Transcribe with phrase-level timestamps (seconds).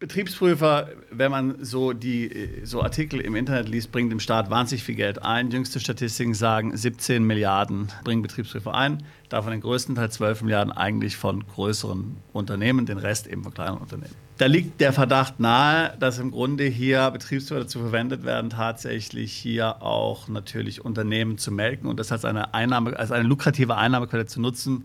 [0.00, 4.94] Betriebsprüfer, wenn man so die so Artikel im Internet liest, bringt dem Staat wahnsinnig viel
[4.94, 5.50] Geld ein.
[5.50, 9.04] Jüngste Statistiken sagen, 17 Milliarden bringen Betriebsprüfer ein.
[9.28, 13.76] Davon den größten Teil 12 Milliarden eigentlich von größeren Unternehmen, den Rest eben von kleinen
[13.76, 14.14] Unternehmen.
[14.38, 19.82] Da liegt der Verdacht nahe, dass im Grunde hier Betriebsprüfer dazu verwendet werden, tatsächlich hier
[19.82, 24.40] auch natürlich Unternehmen zu melken und das als eine Einnahme, als eine lukrative Einnahmequelle zu
[24.40, 24.84] nutzen,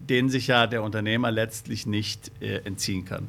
[0.00, 3.28] denen sich ja der Unternehmer letztlich nicht äh, entziehen kann.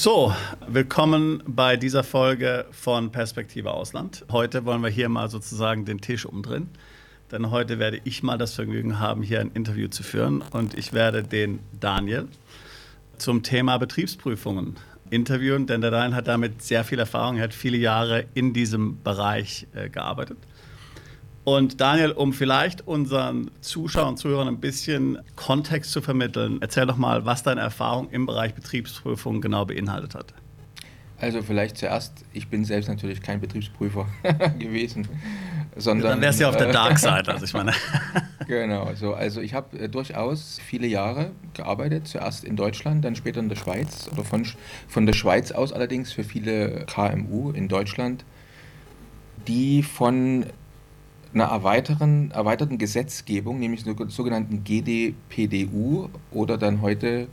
[0.00, 0.32] So,
[0.68, 4.24] willkommen bei dieser Folge von Perspektive Ausland.
[4.30, 6.68] Heute wollen wir hier mal sozusagen den Tisch umdrehen.
[7.32, 10.44] Denn heute werde ich mal das Vergnügen haben, hier ein Interview zu führen.
[10.52, 12.28] Und ich werde den Daniel
[13.16, 14.76] zum Thema Betriebsprüfungen
[15.10, 15.66] interviewen.
[15.66, 17.38] Denn der Daniel hat damit sehr viel Erfahrung.
[17.38, 20.38] Er hat viele Jahre in diesem Bereich äh, gearbeitet.
[21.48, 26.98] Und Daniel, um vielleicht unseren Zuschauern und Zuhörern ein bisschen Kontext zu vermitteln, erzähl doch
[26.98, 30.34] mal, was deine Erfahrung im Bereich Betriebsprüfung genau beinhaltet hat.
[31.18, 34.06] Also vielleicht zuerst, ich bin selbst natürlich kein Betriebsprüfer
[34.58, 35.08] gewesen,
[35.74, 36.10] sondern...
[36.10, 37.72] Dann wärst du ja auf der Dark Side, also ich meine...
[38.46, 43.40] genau, so, also ich habe äh, durchaus viele Jahre gearbeitet, zuerst in Deutschland, dann später
[43.40, 44.46] in der Schweiz oder von,
[44.86, 48.26] von der Schweiz aus allerdings für viele KMU in Deutschland,
[49.46, 50.44] die von
[51.34, 57.28] einer erweiteren, erweiterten Gesetzgebung, nämlich der sogenannten GDPDU oder dann heute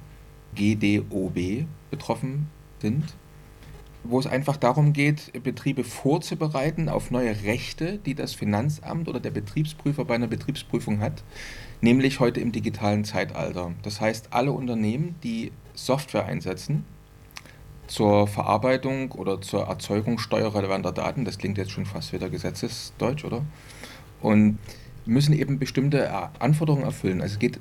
[0.56, 2.48] GDOB betroffen
[2.80, 3.16] sind,
[4.04, 9.32] wo es einfach darum geht, Betriebe vorzubereiten auf neue Rechte, die das Finanzamt oder der
[9.32, 11.24] Betriebsprüfer bei einer Betriebsprüfung hat,
[11.82, 13.74] nämlich heute im digitalen Zeitalter.
[13.82, 16.86] Das heißt, alle Unternehmen, die Software einsetzen,
[17.88, 23.44] zur Verarbeitung oder zur Erzeugung steuerrelevanter Daten, das klingt jetzt schon fast wieder Gesetzesdeutsch, oder?
[24.26, 24.58] und
[25.06, 27.22] müssen eben bestimmte Anforderungen erfüllen.
[27.22, 27.60] Also es geht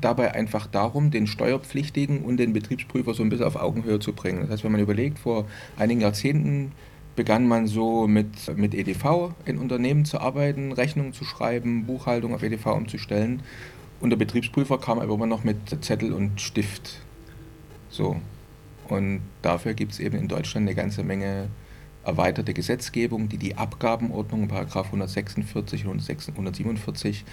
[0.00, 4.40] dabei einfach darum, den Steuerpflichtigen und den Betriebsprüfer so ein bisschen auf Augenhöhe zu bringen.
[4.40, 5.44] Das heißt, wenn man überlegt, vor
[5.76, 6.72] einigen Jahrzehnten
[7.14, 12.42] begann man so mit, mit EDV in Unternehmen zu arbeiten, Rechnungen zu schreiben, Buchhaltung auf
[12.42, 13.42] EDV umzustellen.
[14.00, 17.00] Und der Betriebsprüfer kam aber immer noch mit Zettel und Stift.
[17.90, 18.16] So.
[18.88, 21.48] Und dafür gibt es eben in Deutschland eine ganze Menge
[22.04, 27.24] erweiterte Gesetzgebung, die die Abgabenordnung, Paragraph 146 und 147,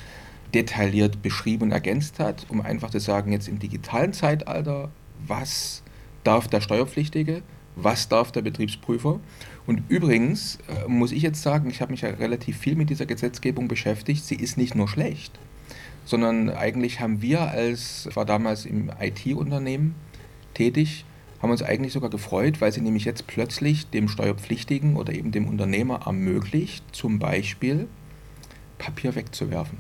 [0.54, 4.90] detailliert beschrieben und ergänzt hat, um einfach zu sagen, jetzt im digitalen Zeitalter,
[5.26, 5.82] was
[6.24, 7.42] darf der Steuerpflichtige,
[7.76, 9.20] was darf der Betriebsprüfer.
[9.66, 13.06] Und übrigens äh, muss ich jetzt sagen, ich habe mich ja relativ viel mit dieser
[13.06, 15.38] Gesetzgebung beschäftigt, sie ist nicht nur schlecht,
[16.06, 19.96] sondern eigentlich haben wir als, ich war damals im IT-Unternehmen
[20.54, 21.06] tätig,
[21.42, 25.48] haben uns eigentlich sogar gefreut, weil sie nämlich jetzt plötzlich dem Steuerpflichtigen oder eben dem
[25.48, 27.88] Unternehmer ermöglicht, zum Beispiel
[28.78, 29.78] Papier wegzuwerfen.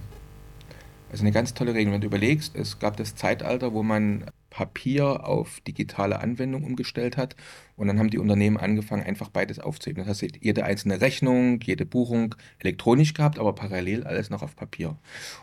[1.11, 1.93] Also eine ganz tolle Regel.
[1.93, 7.35] Wenn du überlegst, es gab das Zeitalter, wo man Papier auf digitale Anwendung umgestellt hat
[7.75, 10.05] und dann haben die Unternehmen angefangen, einfach beides aufzuheben.
[10.05, 14.95] Das heißt, jede einzelne Rechnung, jede Buchung elektronisch gehabt, aber parallel alles noch auf Papier.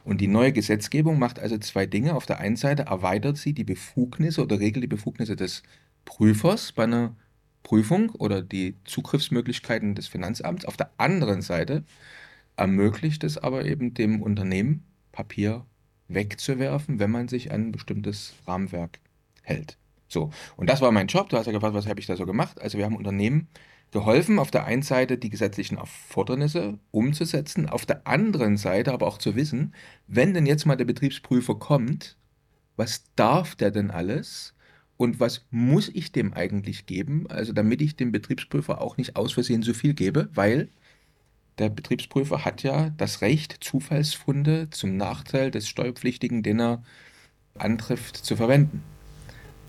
[0.05, 2.15] Und die neue Gesetzgebung macht also zwei Dinge.
[2.15, 5.63] Auf der einen Seite erweitert sie die Befugnisse oder regelt die Befugnisse des
[6.05, 7.17] Prüfers bei einer
[7.63, 10.65] Prüfung oder die Zugriffsmöglichkeiten des Finanzamts.
[10.65, 11.85] Auf der anderen Seite
[12.57, 15.67] ermöglicht es aber eben dem Unternehmen, Papier
[16.09, 19.01] wegzuwerfen, wenn man sich an ein bestimmtes Rahmenwerk
[19.43, 19.79] hält.
[20.09, 21.29] So, und das war mein Job.
[21.29, 22.61] Du hast ja gefragt, was habe ich da so gemacht?
[22.61, 23.49] Also wir haben Unternehmen
[23.93, 29.19] geholfen, auf der einen Seite die gesetzlichen Erfordernisse umzusetzen, auf der anderen Seite aber auch
[29.19, 29.75] zu wissen,
[30.07, 32.17] wenn denn jetzt mal der Betriebsprüfer kommt,
[32.77, 34.55] was darf der denn alles?
[35.03, 37.27] Und was muss ich dem eigentlich geben?
[37.29, 40.69] Also damit ich dem Betriebsprüfer auch nicht aus Versehen so viel gebe, weil
[41.59, 46.85] der Betriebsprüfer hat ja das Recht, Zufallsfunde zum Nachteil des Steuerpflichtigen, den er
[47.59, 48.85] antrifft, zu verwenden.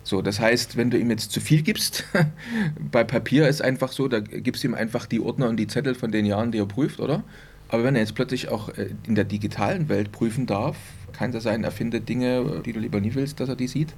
[0.04, 2.04] So, das heißt, wenn du ihm jetzt zu viel gibst,
[2.92, 5.96] bei Papier ist einfach so, da gibst du ihm einfach die Ordner und die Zettel
[5.96, 7.24] von den Jahren, die er prüft, oder?
[7.70, 10.78] Aber wenn er jetzt plötzlich auch äh, in der digitalen Welt prüfen darf,
[11.12, 13.96] kann es sein, er findet Dinge, die du lieber nie willst, dass er die sieht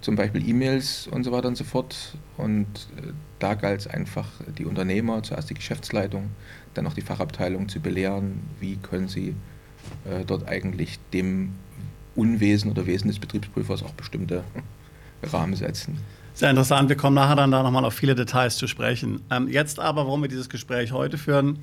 [0.00, 2.16] zum Beispiel E-Mails und so weiter und so fort.
[2.36, 2.66] Und
[2.96, 6.30] äh, da galt es einfach, die Unternehmer, zuerst die Geschäftsleitung,
[6.74, 9.34] dann auch die Fachabteilung zu belehren, wie können sie
[10.04, 11.52] äh, dort eigentlich dem
[12.14, 14.44] Unwesen oder Wesen des Betriebsprüfers auch bestimmte
[15.22, 15.98] Rahmen setzen.
[16.34, 16.88] Sehr interessant.
[16.88, 19.22] Wir kommen nachher dann da nochmal auf viele Details zu sprechen.
[19.30, 21.58] Ähm, jetzt aber, warum wir dieses Gespräch heute führen,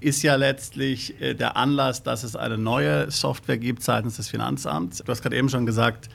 [0.00, 4.98] ist ja letztlich äh, der Anlass, dass es eine neue Software gibt seitens des Finanzamts.
[4.98, 6.08] Du hast gerade eben schon gesagt,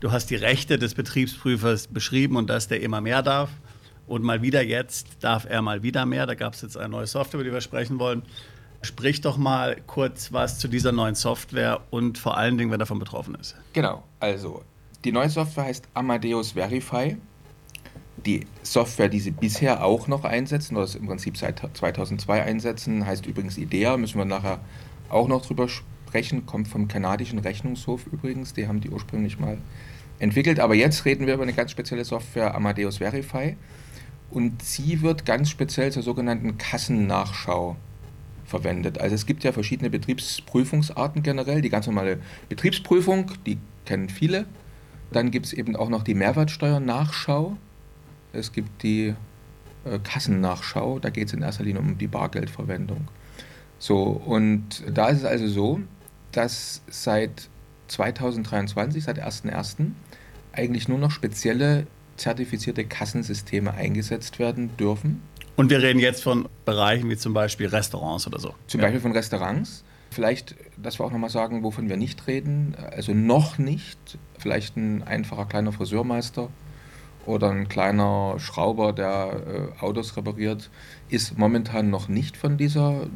[0.00, 3.50] du hast die Rechte des Betriebsprüfers beschrieben und dass der immer mehr darf.
[4.06, 6.26] Und mal wieder jetzt darf er mal wieder mehr.
[6.26, 8.22] Da gab es jetzt eine neue Software, über die wir sprechen wollen.
[8.82, 12.98] Sprich doch mal kurz was zu dieser neuen Software und vor allen Dingen, wer davon
[12.98, 13.56] betroffen ist.
[13.72, 14.62] Genau, also
[15.04, 17.16] die neue Software heißt Amadeus Verify.
[18.24, 23.26] Die Software, die Sie bisher auch noch einsetzen, oder im Prinzip seit 2002 einsetzen, heißt
[23.26, 24.60] übrigens IDEA, müssen wir nachher
[25.08, 25.95] auch noch drüber sprechen,
[26.46, 29.58] kommt vom kanadischen Rechnungshof übrigens, die haben die ursprünglich mal
[30.18, 30.60] entwickelt.
[30.60, 33.56] Aber jetzt reden wir über eine ganz spezielle Software, Amadeus Verify.
[34.30, 37.76] Und sie wird ganz speziell zur sogenannten Kassennachschau
[38.44, 38.98] verwendet.
[38.98, 41.62] Also es gibt ja verschiedene Betriebsprüfungsarten generell.
[41.62, 42.18] Die ganz normale
[42.48, 44.46] Betriebsprüfung, die kennen viele.
[45.12, 47.56] Dann gibt es eben auch noch die Mehrwertsteuernachschau.
[48.32, 49.14] Es gibt die
[49.84, 53.08] äh, Kassennachschau, da geht es in erster Linie um die Bargeldverwendung.
[53.78, 55.80] So, und da ist es also so,
[56.36, 57.48] dass seit
[57.88, 59.92] 2023, seit 1.1.,
[60.52, 61.86] eigentlich nur noch spezielle
[62.16, 65.22] zertifizierte Kassensysteme eingesetzt werden dürfen.
[65.56, 68.54] Und wir reden jetzt von Bereichen wie zum Beispiel Restaurants oder so.
[68.66, 68.86] Zum ja.
[68.86, 69.84] Beispiel von Restaurants.
[70.10, 72.74] Vielleicht, dass wir auch nochmal sagen, wovon wir nicht reden.
[72.90, 73.98] Also noch nicht.
[74.38, 76.48] Vielleicht ein einfacher kleiner Friseurmeister
[77.26, 80.70] oder ein kleiner Schrauber, der äh, Autos repariert,
[81.08, 83.06] ist momentan noch nicht von dieser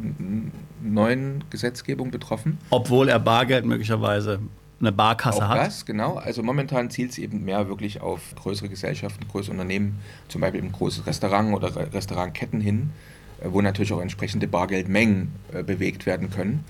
[0.82, 2.58] neuen Gesetzgebung betroffen.
[2.70, 4.40] Obwohl er Bargeld möglicherweise
[4.80, 5.58] eine Barkasse auch hat.
[5.58, 6.14] Das, genau.
[6.14, 9.98] Also momentan zielt es eben mehr wirklich auf größere Gesellschaften, größere Unternehmen,
[10.28, 12.90] zum Beispiel im großes Restaurant oder Restaurantketten hin,
[13.40, 16.64] äh, wo natürlich auch entsprechende Bargeldmengen äh, bewegt werden können.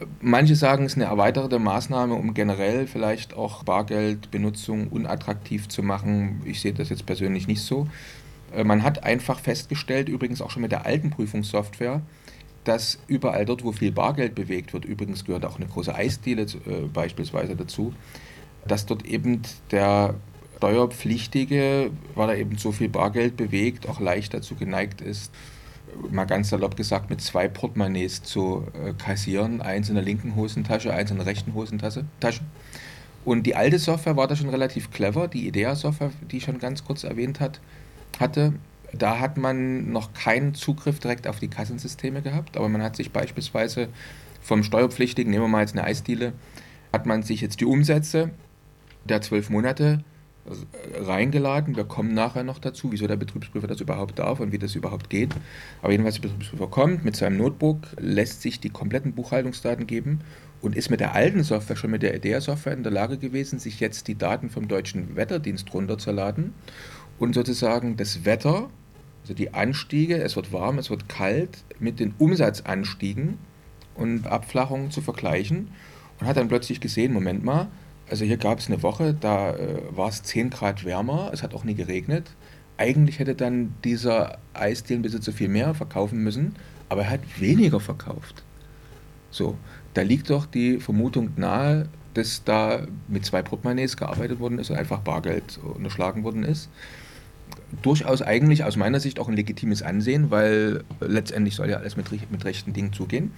[0.00, 5.82] Äh, manche sagen, es ist eine erweiterte Maßnahme, um generell vielleicht auch Bargeldbenutzung unattraktiv zu
[5.82, 6.42] machen.
[6.44, 7.88] Ich sehe das jetzt persönlich nicht so.
[8.62, 12.02] Man hat einfach festgestellt, übrigens auch schon mit der alten Prüfungssoftware,
[12.62, 16.86] dass überall dort, wo viel Bargeld bewegt wird, übrigens gehört auch eine große Eisdiele äh,
[16.92, 17.92] beispielsweise dazu,
[18.66, 20.14] dass dort eben der
[20.56, 25.30] Steuerpflichtige, weil er eben so viel Bargeld bewegt, auch leicht dazu geneigt ist,
[26.10, 29.60] mal ganz salopp gesagt, mit zwei Portemonnaies zu äh, kassieren.
[29.60, 32.04] Eins in der linken Hosentasche, eins in der rechten Hosentasche.
[33.24, 35.28] Und die alte Software war da schon relativ clever.
[35.28, 37.60] Die IDEA-Software, die ich schon ganz kurz erwähnt hat,
[38.20, 38.52] hatte,
[38.92, 43.10] da hat man noch keinen Zugriff direkt auf die Kassensysteme gehabt, aber man hat sich
[43.10, 43.88] beispielsweise
[44.40, 46.32] vom Steuerpflichtigen, nehmen wir mal jetzt eine Eisdiele,
[46.92, 48.30] hat man sich jetzt die Umsätze
[49.04, 50.04] der zwölf Monate
[51.00, 51.76] reingeladen.
[51.76, 55.08] Wir kommen nachher noch dazu, wieso der Betriebsprüfer das überhaupt darf und wie das überhaupt
[55.10, 55.34] geht.
[55.80, 60.20] Aber jedenfalls, der Betriebsprüfer kommt mit seinem Notebook, lässt sich die kompletten Buchhaltungsdaten geben
[60.60, 63.80] und ist mit der alten Software, schon mit der IDEA-Software in der Lage gewesen, sich
[63.80, 66.52] jetzt die Daten vom deutschen Wetterdienst runterzuladen
[67.18, 68.68] und sozusagen das Wetter
[69.24, 73.38] also die Anstiege, es wird warm, es wird kalt, mit den Umsatzanstiegen
[73.94, 75.68] und Abflachungen zu vergleichen
[76.20, 77.68] und hat dann plötzlich gesehen, Moment mal,
[78.08, 81.54] also hier gab es eine Woche, da äh, war es 10 Grad wärmer, es hat
[81.54, 82.30] auch nie geregnet.
[82.76, 86.56] Eigentlich hätte dann dieser Eisdielenbesitzer viel mehr verkaufen müssen,
[86.88, 88.42] aber er hat weniger verkauft.
[89.30, 89.56] So,
[89.94, 94.76] da liegt doch die Vermutung nahe, dass da mit zwei Portemonnaies gearbeitet worden ist und
[94.76, 96.68] einfach Bargeld unterschlagen worden ist
[97.82, 102.10] durchaus eigentlich aus meiner Sicht auch ein legitimes Ansehen, weil letztendlich soll ja alles mit,
[102.30, 103.32] mit rechten Dingen zugehen.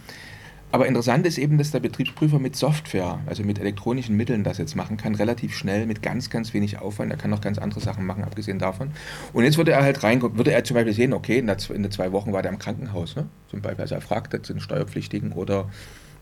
[0.76, 4.76] Aber interessant ist eben, dass der Betriebsprüfer mit Software, also mit elektronischen Mitteln das jetzt
[4.76, 7.10] machen kann, relativ schnell, mit ganz, ganz wenig Aufwand.
[7.10, 8.90] Er kann noch ganz andere Sachen machen, abgesehen davon.
[9.32, 11.82] Und jetzt würde er halt reingucken, würde er zum Beispiel sehen, okay, in, der, in
[11.82, 13.26] den zwei Wochen war der im Krankenhaus, ne?
[13.48, 15.70] zum Beispiel, also er fragt jetzt den Steuerpflichtigen oder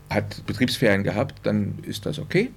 [0.09, 2.49] hat Betriebsferien gehabt, dann ist das okay.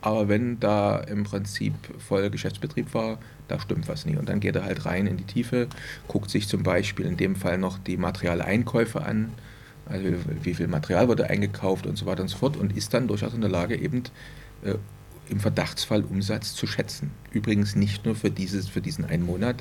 [0.00, 4.18] Aber wenn da im Prinzip voll Geschäftsbetrieb war, da stimmt was nicht.
[4.18, 5.68] Und dann geht er halt rein in die Tiefe,
[6.08, 9.30] guckt sich zum Beispiel in dem Fall noch die Materialeinkäufe an,
[9.86, 10.04] also
[10.42, 13.34] wie viel Material wurde eingekauft und so weiter und so fort und ist dann durchaus
[13.34, 14.02] in der Lage, eben
[14.64, 14.74] äh,
[15.28, 17.10] im Verdachtsfall Umsatz zu schätzen.
[17.32, 19.56] Übrigens nicht nur für, dieses, für diesen einen Monat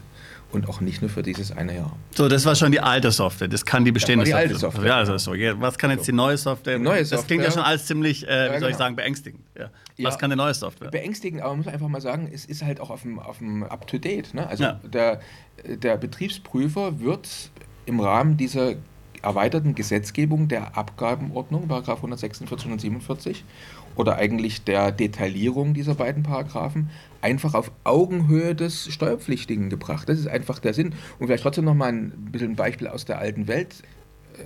[0.51, 1.97] und auch nicht nur für dieses eine Jahr.
[2.13, 3.47] So, das war schon die alte Software.
[3.47, 4.93] Das kann die bestehende das war die Software.
[4.93, 5.39] Alte Software.
[5.39, 5.61] Ja, also so.
[5.61, 6.77] Was kann jetzt die neue Software?
[6.77, 8.67] Die neue das Software, klingt ja schon alles ziemlich, äh, wie soll genau.
[8.69, 9.41] ich sagen, beängstigend.
[9.57, 9.69] Ja.
[9.97, 10.91] Ja, Was kann die neue Software?
[10.91, 13.63] Beängstigend, aber man muss einfach mal sagen, es ist halt auch auf dem, auf dem
[13.63, 14.33] Up-to-Date.
[14.33, 14.47] Ne?
[14.47, 14.79] Also Ja.
[14.83, 15.21] der,
[15.65, 17.29] der Betriebsprüfer wird
[17.85, 18.75] im Rahmen dieser
[19.25, 23.43] erweiterten Gesetzgebung der Abgabenordnung, Paragraph 146 und 47,
[23.95, 26.89] oder eigentlich der Detaillierung dieser beiden Paragraphen,
[27.21, 30.09] einfach auf Augenhöhe des Steuerpflichtigen gebracht.
[30.09, 30.93] Das ist einfach der Sinn.
[31.19, 33.83] Und vielleicht trotzdem noch mal ein bisschen ein Beispiel aus der alten Welt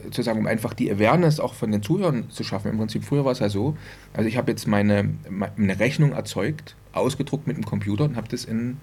[0.06, 2.72] äh, zu sagen, um einfach die Awareness auch von den Zuhörern zu schaffen.
[2.72, 3.76] Im Prinzip früher war es ja so,
[4.14, 8.46] also ich habe jetzt meine, meine Rechnung erzeugt, ausgedruckt mit dem Computer und habe das
[8.46, 8.78] in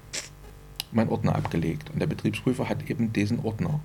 [0.93, 1.91] meinen Ordner abgelegt.
[1.93, 3.81] Und der Betriebsprüfer hat eben diesen Ordner.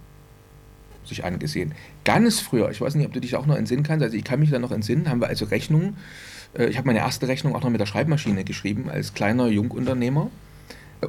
[1.11, 1.73] Sich angesehen.
[2.03, 4.39] Ganz früher, ich weiß nicht, ob du dich auch noch entsinnen kannst, also ich kann
[4.39, 5.95] mich da noch entsinnen, haben wir also Rechnungen,
[6.57, 10.29] äh, ich habe meine erste Rechnung auch noch mit der Schreibmaschine geschrieben, als kleiner Jungunternehmer.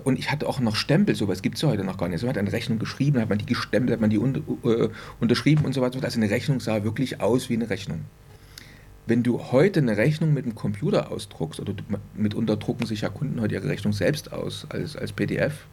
[0.05, 2.21] Und ich hatte auch noch Stempel, sowas gibt es ja heute noch gar nicht.
[2.21, 4.89] So hat eine Rechnung geschrieben, hat man die gestempelt, hat man die un äh,
[5.21, 6.03] unterschrieben und so weiter.
[6.03, 8.01] Also eine Rechnung sah wirklich aus wie eine Rechnung.
[9.07, 11.75] Wenn du heute eine Rechnung mit dem Computer ausdruckst, oder
[12.15, 15.67] mitunter drucken sich ja Kunden heute ihre Rechnung selbst aus als, als PDF,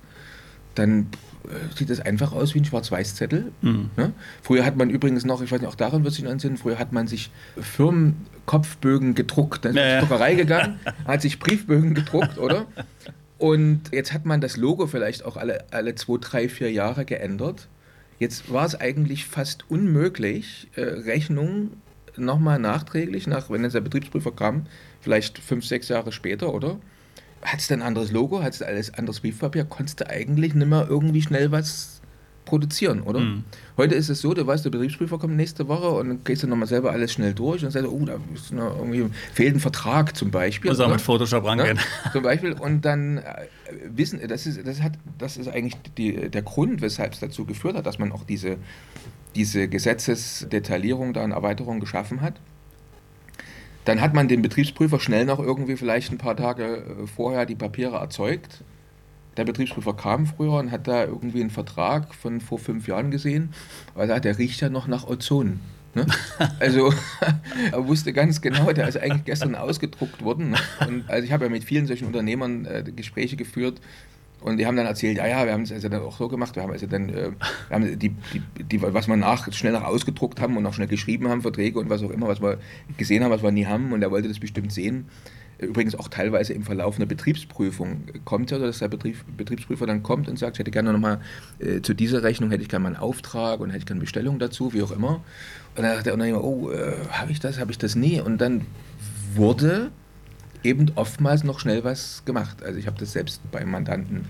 [0.76, 1.08] dann
[1.46, 3.52] äh, sieht das einfach aus wie ein Schwarz-Weiß-Zettel.
[3.62, 3.90] Mhm.
[3.98, 4.14] Ne?
[4.42, 6.80] Früher hat man übrigens noch, ich weiß nicht, auch daran wird sich noch entsinnen, früher
[6.80, 9.66] hat man sich Firmenkopfbögen gedruckt.
[9.66, 12.66] Dann ist man ja, in die Druckerei gegangen, hat sich Briefbögen gedruckt, oder?
[13.38, 17.70] Und jetzt hat man das Logo vielleicht auch alle, alle zwei, drei, vier Jahre geändert.
[18.20, 21.82] Jetzt war es eigentlich fast unmöglich, äh, Rechnungen
[22.18, 24.66] nochmal nachträglich, nach, wenn jetzt der Betriebsprüfer kam,
[25.00, 26.78] vielleicht fünf, sechs Jahre später, oder?
[27.41, 30.88] Hat es ein anderes Logo, hat es alles anderes Briefpapier, konntest du eigentlich nicht mehr
[30.89, 32.00] irgendwie schnell was
[32.50, 33.19] produzieren, oder?
[33.19, 33.43] Mhm.
[33.77, 36.48] Heute ist es so, du weißt, der Betriebsprüfer kommt nächste Woche und dann gehst du
[36.48, 40.17] nochmal selber alles schnell durch und sagst, oh, da ist noch irgendwie fehlt ein Vertrag
[40.17, 40.72] zum Beispiel.
[40.72, 41.77] Muss auch mit Photoshop rangehen.
[41.77, 42.53] Ja, zum Beispiel.
[42.53, 43.46] Und dann äh,
[43.86, 47.75] wissen, das ist, das hat, das ist eigentlich die, der Grund, weshalb es dazu geführt
[47.75, 48.58] hat, dass man auch diese,
[49.36, 52.34] diese Gesetzesdetaillierung da in Erweiterung geschaffen hat.
[53.89, 57.55] Dann hat man den Betriebsprüfer schnell noch irgendwie vielleicht ein paar Tage äh, vorher die
[57.55, 58.63] Papiere erzeugt
[59.39, 63.53] der Betriebsprüfer kam früher und hat da irgendwie einen Vertrag von vor fünf Jahren gesehen,
[63.96, 65.62] weil der riecht ja noch nach Ozon.
[65.96, 66.05] Ne?
[66.60, 66.93] Also
[67.72, 70.51] er wusste ganz genau, der ist eigentlich gestern ausgedruckt worden.
[70.51, 70.58] Ne?
[70.88, 73.79] Und also ich habe ja mit vielen solchen Unternehmern äh, Gespräche geführt
[74.41, 76.55] und die haben dann erzählt, ja, ja, wir haben es also dann auch so gemacht,
[76.55, 77.31] wir haben also dann, äh,
[77.69, 81.27] haben die, die, die, was wir nach, schnell nach ausgedruckt haben und auch schnell geschrieben
[81.27, 82.58] haben, Verträge und was auch immer, was wir
[82.98, 85.05] gesehen haben, was wir nie haben und er wollte das bestimmt sehen
[85.60, 90.27] übrigens auch teilweise im Verlauf einer Betriebsprüfung kommt ja, dass der Betrieb, Betriebsprüfer dann kommt
[90.29, 91.19] und sagt, ich hätte gerne nochmal
[91.60, 94.39] äh, zu dieser Rechnung hätte ich gerne mal einen Auftrag und hätte ich gerne Bestellung
[94.39, 95.22] dazu, wie auch immer.
[95.75, 98.22] Und dann sagt der Unternehmer, oh, äh, habe ich das, habe ich das nie?
[98.22, 98.65] Und dann
[99.36, 99.91] wurde
[100.63, 102.63] eben oftmals noch schnell was gemacht.
[102.63, 104.25] Also ich habe das selbst beim Mandanten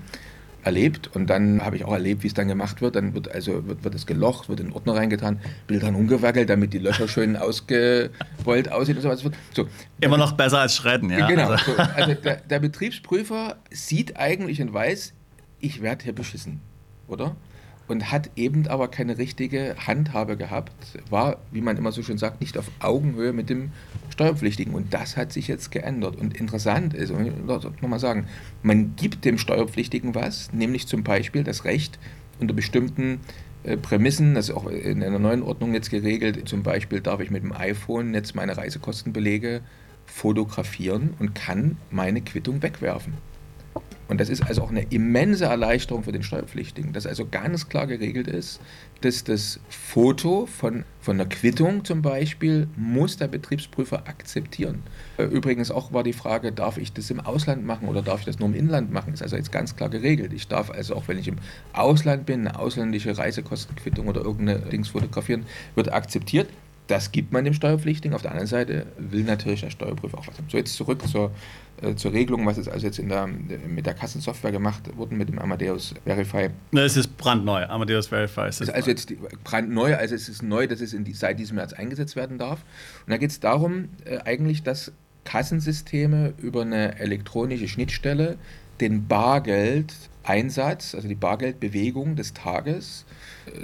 [0.63, 2.95] erlebt und dann habe ich auch erlebt, wie es dann gemacht wird.
[2.95, 6.79] Dann wird also wird, wird es gelocht, wird in Ordner reingetan, Bildern umgewackelt, damit die
[6.79, 9.31] Löcher schön ausgerollt aussehen und so weiter.
[9.53, 9.67] So,
[10.01, 11.27] Immer noch besser als Schredden, ja.
[11.27, 11.49] Genau.
[11.49, 15.13] Also, so, also der, der Betriebsprüfer sieht eigentlich und weiß,
[15.59, 16.59] ich werde hier beschissen,
[17.07, 17.35] oder?
[17.89, 20.73] und hat eben aber keine richtige Handhabe gehabt,
[21.09, 23.71] war, wie man immer so schön sagt, nicht auf Augenhöhe mit dem
[24.19, 24.73] Steuerpflichtigen.
[24.73, 26.17] Und das hat sich jetzt geändert.
[26.17, 28.27] Und interessant ist, und ich nochmal sagen,
[28.63, 31.97] man gibt dem Steuerpflichtigen was, nämlich zum Beispiel das Recht,
[32.37, 33.21] unter bestimmten
[33.63, 37.31] äh, Prämissen, das ist auch in einer neuen Ordnung jetzt geregelt, zum Beispiel darf ich
[37.31, 39.61] mit dem iPhone jetzt meine Reisekostenbelege
[40.05, 43.13] fotografieren und kann meine Quittung wegwerfen.
[44.09, 47.85] Und das ist also auch eine immense Erleichterung für den Steuerpflichtigen, dass also ganz klar
[47.85, 48.59] geregelt ist,
[49.01, 54.81] dass das Foto von, von einer Quittung zum Beispiel muss der Betriebsprüfer akzeptieren.
[55.17, 58.25] Äh, übrigens auch war die Frage, darf ich das im Ausland machen oder darf ich
[58.25, 59.13] das nur im Inland machen?
[59.13, 60.33] Ist also jetzt ganz klar geregelt.
[60.33, 61.37] Ich darf also auch, wenn ich im
[61.73, 66.49] Ausland bin, eine ausländische Reisekostenquittung oder irgendeine Dings fotografieren, wird akzeptiert.
[66.89, 68.15] Das gibt man dem Steuerpflichtigen.
[68.15, 70.49] Auf der anderen Seite will natürlich der Steuerprüfer auch was haben.
[70.49, 71.31] So, jetzt zurück zur,
[71.83, 75.29] äh, zur Regelung, was ist also jetzt in der, mit der Kassensoftware gemacht wurde, mit
[75.29, 76.49] dem Amadeus Verify.
[76.71, 77.63] Ne, es ist brandneu.
[77.67, 81.37] Amadeus Verify ist, ist also jetzt brandneu, also es ist neu, dass es die, seit
[81.37, 82.63] diesem März eingesetzt werden darf.
[83.05, 84.91] Und da geht es darum, äh, eigentlich, dass
[85.25, 88.39] Kassensysteme über eine elektronische Schnittstelle
[88.81, 93.05] den Bargeldeinsatz, also die Bargeldbewegung des Tages,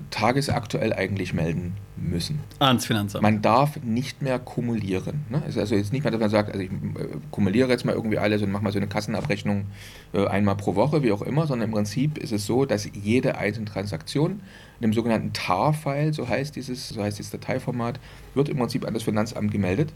[0.09, 2.39] tagesaktuell eigentlich melden müssen.
[2.59, 3.21] Ans Finanzamt.
[3.21, 5.25] Man darf nicht mehr kumulieren.
[5.29, 5.41] Ne?
[5.43, 7.93] Es ist also jetzt nicht mehr, dass man sagt, also ich äh, kumuliere jetzt mal
[7.93, 9.65] irgendwie alles und mache mal so eine Kassenabrechnung
[10.13, 13.37] äh, einmal pro Woche, wie auch immer, sondern im Prinzip ist es so, dass jede
[13.37, 14.41] einzelne Transaktion
[14.79, 17.99] in dem sogenannten TAR-File, so heißt dieses, so heißt dieses Dateiformat,
[18.33, 19.93] wird im Prinzip an das Finanzamt gemeldet.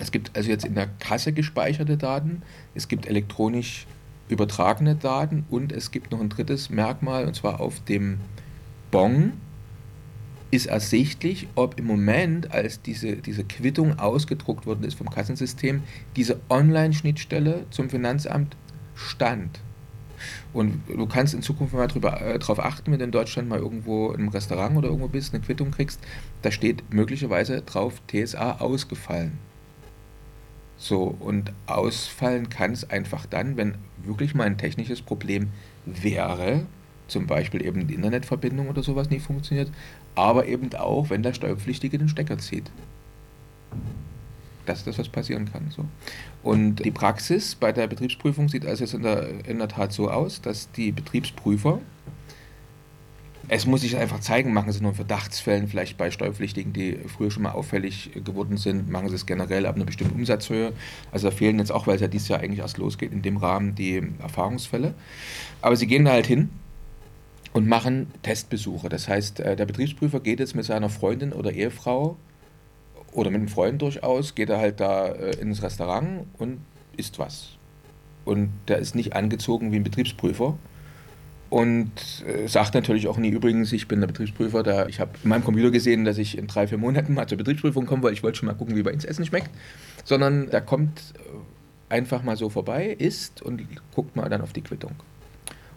[0.00, 2.42] Es gibt also jetzt in der Kasse gespeicherte Daten,
[2.74, 3.86] es gibt elektronisch
[4.28, 8.18] übertragene Daten und es gibt noch ein drittes Merkmal, und zwar auf dem
[8.90, 9.32] Bon
[10.50, 15.82] ist ersichtlich, ob im Moment, als diese, diese Quittung ausgedruckt worden ist vom Kassensystem,
[16.16, 18.56] diese Online-Schnittstelle zum Finanzamt
[18.94, 19.60] stand.
[20.52, 24.10] Und du kannst in Zukunft mal äh, darauf achten, wenn du in Deutschland mal irgendwo
[24.12, 26.00] im Restaurant oder irgendwo bist, eine Quittung kriegst,
[26.42, 29.38] da steht möglicherweise drauf TSA ausgefallen.
[30.76, 35.48] So, und ausfallen kann es einfach dann, wenn wirklich mal ein technisches Problem
[35.84, 36.66] wäre,
[37.08, 39.70] zum Beispiel eben die Internetverbindung oder sowas nicht funktioniert,
[40.14, 42.70] aber eben auch, wenn der Steuerpflichtige den Stecker zieht.
[44.66, 45.70] Das ist das, was passieren kann.
[45.70, 45.86] So.
[46.42, 50.10] Und die Praxis bei der Betriebsprüfung sieht also jetzt in der, in der Tat so
[50.10, 51.80] aus, dass die Betriebsprüfer
[53.50, 57.30] es muss sich einfach zeigen, machen Sie nur in Verdachtsfällen, vielleicht bei Steuerpflichtigen, die früher
[57.30, 60.74] schon mal auffällig geworden sind, machen Sie es generell ab einer bestimmten Umsatzhöhe.
[61.12, 63.38] Also da fehlen jetzt auch, weil es ja dieses Jahr eigentlich erst losgeht, in dem
[63.38, 64.92] Rahmen die Erfahrungsfälle.
[65.62, 66.50] Aber Sie gehen da halt hin
[67.58, 68.88] und machen Testbesuche.
[68.88, 72.16] Das heißt, äh, der Betriebsprüfer geht jetzt mit seiner Freundin oder Ehefrau
[73.12, 76.60] oder mit einem Freund durchaus, geht er halt da äh, ins Restaurant und
[76.96, 77.50] isst was.
[78.24, 80.56] Und der ist nicht angezogen wie ein Betriebsprüfer,
[81.50, 81.90] und
[82.26, 85.44] äh, sagt natürlich auch nie, übrigens, ich bin der Betriebsprüfer, da ich habe in meinem
[85.44, 88.36] Computer gesehen, dass ich in drei, vier Monaten mal zur Betriebsprüfung komme, weil ich wollte
[88.36, 89.48] schon mal gucken, wie bei ins Essen schmeckt,
[90.04, 91.14] sondern da kommt
[91.88, 93.62] einfach mal so vorbei, isst und
[93.94, 94.92] guckt mal dann auf die Quittung.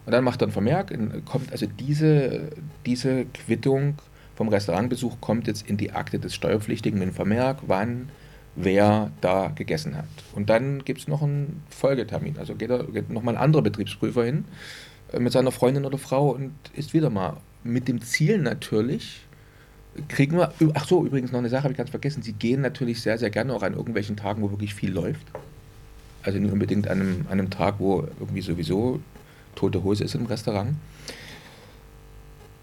[0.04, 0.92] Und dann macht er einen Vermerk,
[1.24, 2.50] kommt also diese,
[2.84, 3.98] diese Quittung
[4.34, 8.08] vom Restaurantbesuch kommt jetzt in die Akte des Steuerpflichtigen mit einem Vermerk, wann,
[8.56, 10.08] wer da gegessen hat.
[10.34, 12.36] Und dann gibt es noch einen Folgetermin.
[12.38, 14.44] Also geht, geht nochmal ein anderer Betriebsprüfer hin
[15.12, 19.20] äh, mit seiner Freundin oder Frau und ist wieder mal mit dem Ziel natürlich,
[20.08, 23.02] kriegen wir, ach so, übrigens noch eine Sache, habe ich ganz vergessen, sie gehen natürlich
[23.02, 25.26] sehr, sehr gerne auch an irgendwelchen Tagen, wo wirklich viel läuft.
[26.22, 29.00] Also nicht unbedingt an einem, an einem Tag, wo irgendwie sowieso
[29.54, 30.74] tote Hose ist im Restaurant.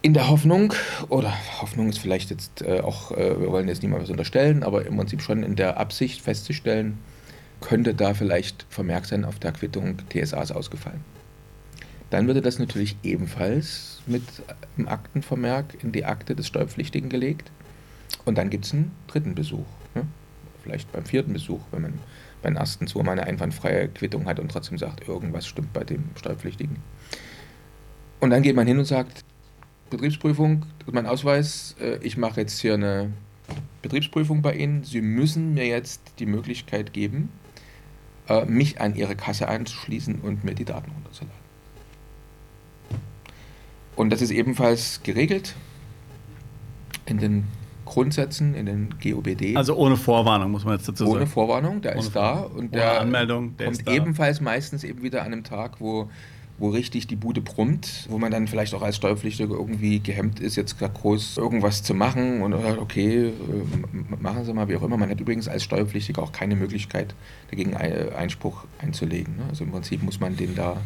[0.02, 0.74] In der Hoffnung,
[1.10, 4.86] oder Hoffnung ist vielleicht jetzt äh, auch, äh, wir wollen jetzt niemand was unterstellen, aber
[4.86, 6.98] im Prinzip schon in der Absicht festzustellen,
[7.60, 11.02] könnte da vielleicht vermerkt sein auf der Quittung, TSA ist ausgefallen.
[12.10, 14.24] Dann würde das natürlich ebenfalls mit
[14.78, 17.52] einem Aktenvermerk in die Akte des Steuerpflichtigen gelegt.
[18.26, 19.66] Und dann gibt es einen dritten Besuch.
[19.94, 20.04] Ne?
[20.64, 22.00] Vielleicht beim vierten Besuch, wenn man
[22.42, 26.78] beim ersten zweimal eine einwandfreie Quittung hat und trotzdem sagt, irgendwas stimmt bei dem Steuerpflichtigen.
[28.20, 29.24] Und dann geht man hin und sagt,
[29.90, 33.12] Betriebsprüfung, mein Ausweis, äh, ich mache jetzt hier eine
[33.82, 34.84] Betriebsprüfung bei Ihnen.
[34.84, 37.30] Sie müssen mir jetzt die Möglichkeit geben,
[38.28, 41.40] äh, mich an Ihre Kasse anzuschließen und mir die Daten runterzuladen.
[43.96, 45.56] Und das ist ebenfalls geregelt
[47.06, 47.48] in den
[47.90, 49.56] Grundsätzen, in den GOBD.
[49.56, 51.18] Also ohne Vorwarnung, muss man jetzt dazu sagen.
[51.18, 55.22] Ohne Vorwarnung, der ohne ist da und der Anmeldung, der kommt ebenfalls meistens eben wieder
[55.22, 56.10] an einem Tag, wo
[56.60, 60.58] wo richtig die Bude brummt, wo man dann vielleicht auch als Steuerpflichtiger irgendwie gehemmt ist,
[60.58, 63.32] jetzt groß irgendwas zu machen und okay, äh,
[64.20, 64.98] machen Sie mal, wie auch immer.
[64.98, 67.16] Man hat übrigens als Steuerpflichtiger auch keine Möglichkeit,
[67.50, 69.38] dagegen Einspruch einzulegen.
[69.38, 69.44] Ne?
[69.50, 70.78] Also im Prinzip muss man den da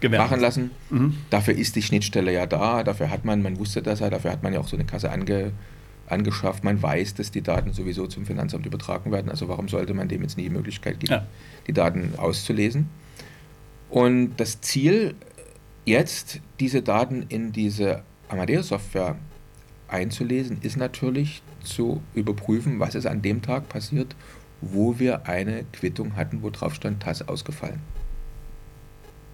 [0.00, 0.24] Gewähren.
[0.24, 0.70] machen lassen.
[0.90, 1.16] Mhm.
[1.30, 4.42] Dafür ist die Schnittstelle ja da, dafür hat man, man wusste das ja, dafür hat
[4.42, 5.52] man ja auch so eine Kasse ange,
[6.12, 6.62] angeschafft.
[6.62, 9.30] Man weiß, dass die Daten sowieso zum Finanzamt übertragen werden.
[9.30, 11.26] Also warum sollte man dem jetzt nie die Möglichkeit geben, ja.
[11.66, 12.88] die Daten auszulesen?
[13.90, 15.14] Und das Ziel
[15.84, 19.16] jetzt, diese Daten in diese Amadeus-Software
[19.88, 24.16] einzulesen, ist natürlich zu überprüfen, was ist an dem Tag passiert,
[24.60, 27.80] wo wir eine Quittung hatten, wo drauf stand, TAS ausgefallen.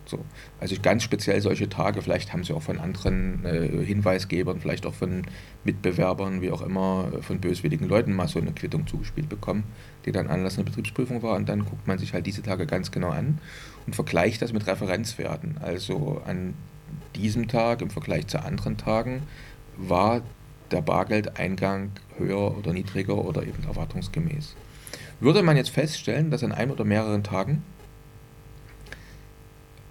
[0.08, 0.24] So.
[0.58, 4.94] Also ganz speziell solche Tage, vielleicht haben Sie auch von anderen äh, Hinweisgebern, vielleicht auch
[4.94, 5.22] von
[5.64, 9.64] Mitbewerbern, wie auch immer, von böswilligen Leuten mal so eine Quittung zugespielt bekommen,
[10.06, 11.36] die dann Anlass einer Betriebsprüfung war.
[11.36, 13.38] Und dann guckt man sich halt diese Tage ganz genau an
[13.86, 15.58] und vergleicht das mit Referenzwerten.
[15.60, 16.54] Also an
[17.14, 19.22] diesem Tag im Vergleich zu anderen Tagen
[19.76, 20.22] war
[20.70, 24.56] der Bargeldeingang höher oder niedriger oder eben erwartungsgemäß.
[25.20, 27.62] Würde man jetzt feststellen, dass an einem oder mehreren Tagen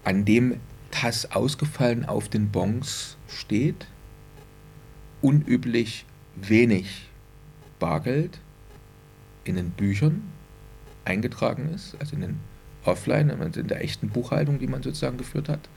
[0.07, 3.87] an dem TAS ausgefallen auf den Bons steht,
[5.21, 6.05] unüblich
[6.37, 7.09] wenig
[7.77, 8.39] Bargeld
[9.43, 10.21] in den Büchern
[11.03, 12.39] eingetragen ist, also in den
[12.85, 15.67] Offline, in der echten Buchhaltung, die man sozusagen geführt hat,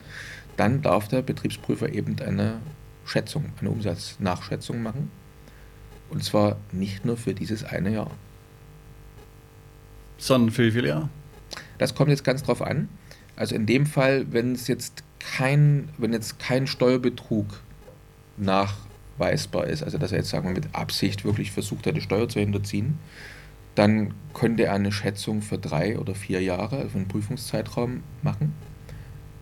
[0.57, 2.61] dann darf der Betriebsprüfer eben eine
[3.05, 5.11] Schätzung, eine Umsatznachschätzung machen.
[6.09, 8.13] Und zwar nicht nur für dieses eine Jahr.
[10.19, 11.09] Sondern für wie viele Jahre?
[11.79, 12.89] Das kommt jetzt ganz drauf an.
[13.41, 17.63] Also in dem Fall, wenn es jetzt kein, wenn jetzt kein Steuerbetrug
[18.37, 22.29] nachweisbar ist, also dass er jetzt sagen wir mit Absicht wirklich versucht hat, die Steuer
[22.29, 22.99] zu hinterziehen,
[23.77, 28.53] dann könnte er eine Schätzung für drei oder vier Jahre, also einen Prüfungszeitraum machen.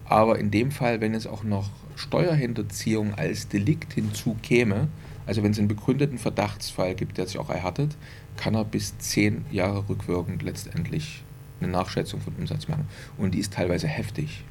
[0.04, 4.86] Aber in dem Fall, wenn es auch noch Steuerhinterziehung als Delikt hinzukäme,
[5.26, 7.96] also wenn es einen begründeten Verdachtsfall gibt, der sich auch erhärtet,
[8.36, 11.24] kann er bis zehn Jahre rückwirkend letztendlich
[11.60, 12.86] eine Nachschätzung von Umsatz machen.
[13.16, 14.44] Und die ist teilweise heftig.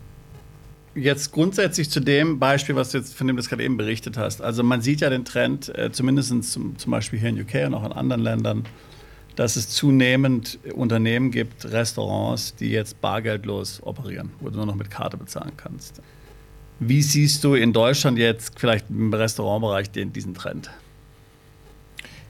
[0.95, 4.41] Jetzt grundsätzlich zu dem Beispiel, was du jetzt, von dem du gerade eben berichtet hast.
[4.41, 7.75] Also man sieht ja den Trend, äh, zumindest zum, zum Beispiel hier in UK und
[7.75, 8.65] auch in anderen Ländern,
[9.35, 14.89] dass es zunehmend Unternehmen gibt, Restaurants, die jetzt bargeldlos operieren, wo du nur noch mit
[14.89, 16.01] Karte bezahlen kannst.
[16.79, 20.71] Wie siehst du in Deutschland jetzt vielleicht im Restaurantbereich den, diesen Trend?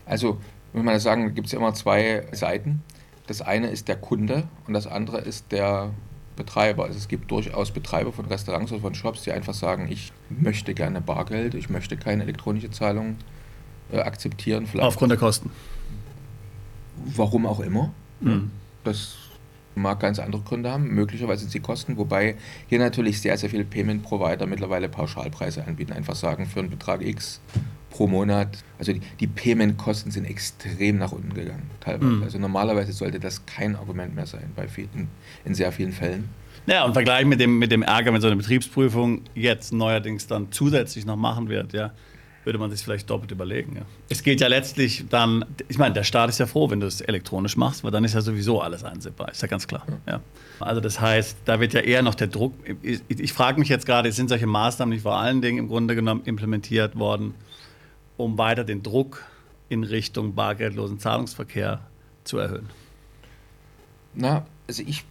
[0.05, 0.39] Also,
[0.73, 2.81] muss man sagen, gibt es ja immer zwei Seiten.
[3.27, 5.91] Das eine ist der Kunde und das andere ist der
[6.35, 6.85] Betreiber.
[6.85, 10.73] Also es gibt durchaus Betreiber von Restaurants oder von Shops, die einfach sagen, ich möchte
[10.73, 13.17] gerne Bargeld, ich möchte keine elektronische Zahlung
[13.91, 14.65] äh, akzeptieren.
[14.65, 15.51] Vielleicht Aufgrund der Kosten.
[17.15, 17.91] Warum auch immer.
[18.21, 18.51] Mhm.
[18.83, 19.17] Das
[19.77, 20.89] mag ganz andere Gründe haben.
[20.89, 22.35] Möglicherweise sind sie Kosten, wobei
[22.67, 25.93] hier natürlich sehr, sehr viele Payment-Provider mittlerweile Pauschalpreise anbieten.
[25.93, 27.41] Einfach sagen, für einen Betrag X
[27.89, 28.63] pro Monat.
[28.79, 32.11] Also die, die Payment-Kosten sind extrem nach unten gegangen, teilweise.
[32.11, 32.23] Mhm.
[32.23, 35.09] Also normalerweise sollte das kein Argument mehr sein, bei vielen,
[35.45, 36.29] in sehr vielen Fällen.
[36.67, 40.51] Ja, und Vergleich mit dem, mit dem Ärger, wenn so eine Betriebsprüfung jetzt neuerdings dann
[40.51, 41.91] zusätzlich noch machen wird, ja,
[42.47, 43.75] würde man sich vielleicht doppelt überlegen.
[43.75, 43.81] Ja.
[44.07, 47.01] Es geht ja letztlich dann, ich meine, der Staat ist ja froh, wenn du es
[47.01, 49.85] elektronisch machst, weil dann ist ja sowieso alles einsehbar, ist ja ganz klar.
[50.07, 50.21] Ja.
[50.61, 53.85] Also das heißt, da wird ja eher noch der Druck, ich, ich frage mich jetzt
[53.85, 57.35] gerade, sind solche Maßnahmen nicht vor allen Dingen im Grunde genommen implementiert worden,
[58.15, 59.25] um weiter den Druck
[59.67, 61.81] in Richtung bargeldlosen Zahlungsverkehr
[62.23, 62.69] zu erhöhen?
[64.15, 65.03] Na, also ich,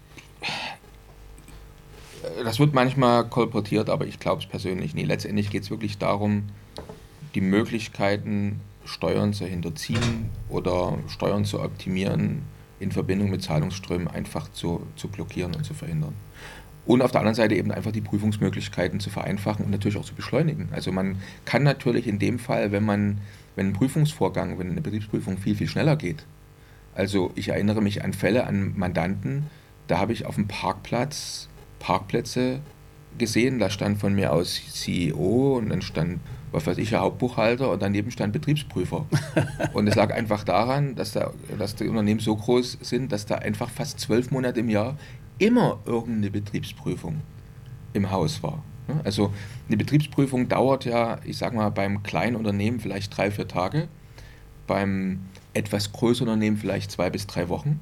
[2.42, 5.05] das wird manchmal kolportiert, aber ich glaube es persönlich nie.
[5.05, 6.44] Letztendlich geht es wirklich darum,
[7.37, 12.42] die Möglichkeiten, Steuern zu hinterziehen oder Steuern zu optimieren,
[12.81, 16.14] in Verbindung mit Zahlungsströmen einfach zu, zu blockieren und zu verhindern.
[16.87, 20.14] Und auf der anderen Seite eben einfach die Prüfungsmöglichkeiten zu vereinfachen und natürlich auch zu
[20.14, 20.68] beschleunigen.
[20.72, 23.18] Also man kann natürlich in dem Fall, wenn man,
[23.55, 26.25] wenn ein Prüfungsvorgang, wenn eine Betriebsprüfung viel, viel schneller geht.
[26.94, 29.49] Also ich erinnere mich an Fälle, an Mandanten,
[29.88, 31.49] da habe ich auf dem Parkplatz
[31.81, 32.61] Parkplätze
[33.18, 36.20] gesehen, da stand von mir aus CEO und dann stand
[36.57, 39.05] was weiß ich, Hauptbuchhalter und daneben stand Betriebsprüfer.
[39.75, 43.35] und es lag einfach daran, dass, da, dass die Unternehmen so groß sind, dass da
[43.37, 44.97] einfach fast zwölf Monate im Jahr
[45.38, 47.21] immer irgendeine Betriebsprüfung
[47.92, 48.64] im Haus war.
[49.05, 49.35] Also
[49.69, 53.88] eine Betriebsprüfung dauert ja, ich sage mal, beim kleinen Unternehmen vielleicht drei, vier Tage,
[54.66, 55.21] beim
[55.53, 57.81] etwas größeren Unternehmen vielleicht zwei bis drei Wochen.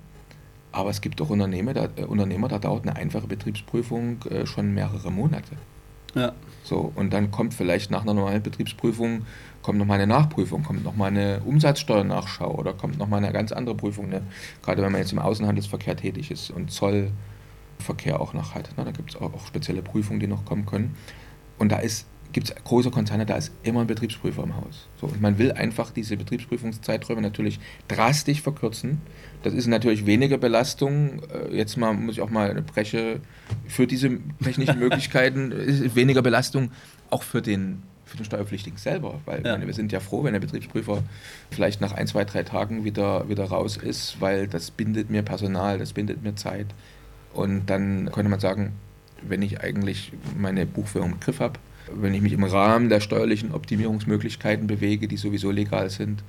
[0.72, 4.74] Aber es gibt auch Unternehmer, da, äh, Unternehmer, da dauert eine einfache Betriebsprüfung äh, schon
[4.74, 5.52] mehrere Monate.
[6.14, 6.32] Ja.
[6.62, 9.26] So, und dann kommt vielleicht nach einer normalen Betriebsprüfung
[9.64, 14.10] kommt nochmal eine Nachprüfung, kommt nochmal eine Umsatzsteuernachschau oder kommt nochmal eine ganz andere Prüfung,
[14.10, 14.22] ne?
[14.62, 18.76] gerade wenn man jetzt im Außenhandelsverkehr tätig ist und Zollverkehr auch noch hat.
[18.76, 18.84] Ne?
[18.84, 20.94] Da gibt es auch, auch spezielle Prüfungen, die noch kommen können.
[21.58, 21.80] Und da
[22.32, 24.86] gibt es große Konzerne, da ist immer ein Betriebsprüfer im Haus.
[25.00, 29.00] So, und man will einfach diese Betriebsprüfungszeiträume natürlich drastisch verkürzen.
[29.44, 31.20] Das ist natürlich weniger Belastung.
[31.30, 33.20] Äh, jetzt mal muss ich auch mal eine Breche
[33.68, 36.70] für diese technischen Möglichkeiten, ist weniger Belastung
[37.10, 39.20] auch für den, für den Steuerpflichtigen selber.
[39.26, 39.52] Weil ja.
[39.52, 41.02] meine, wir sind ja froh, wenn der Betriebsprüfer
[41.50, 45.78] vielleicht nach ein, zwei, drei Tagen wieder, wieder raus ist, weil das bindet mir Personal,
[45.78, 46.68] das bindet mir Zeit.
[47.34, 48.72] Und dann könnte man sagen,
[49.20, 51.60] wenn ich eigentlich meine Buchführung im Griff habe,
[51.92, 56.24] wenn ich mich im Rahmen der steuerlichen Optimierungsmöglichkeiten bewege, die sowieso legal sind,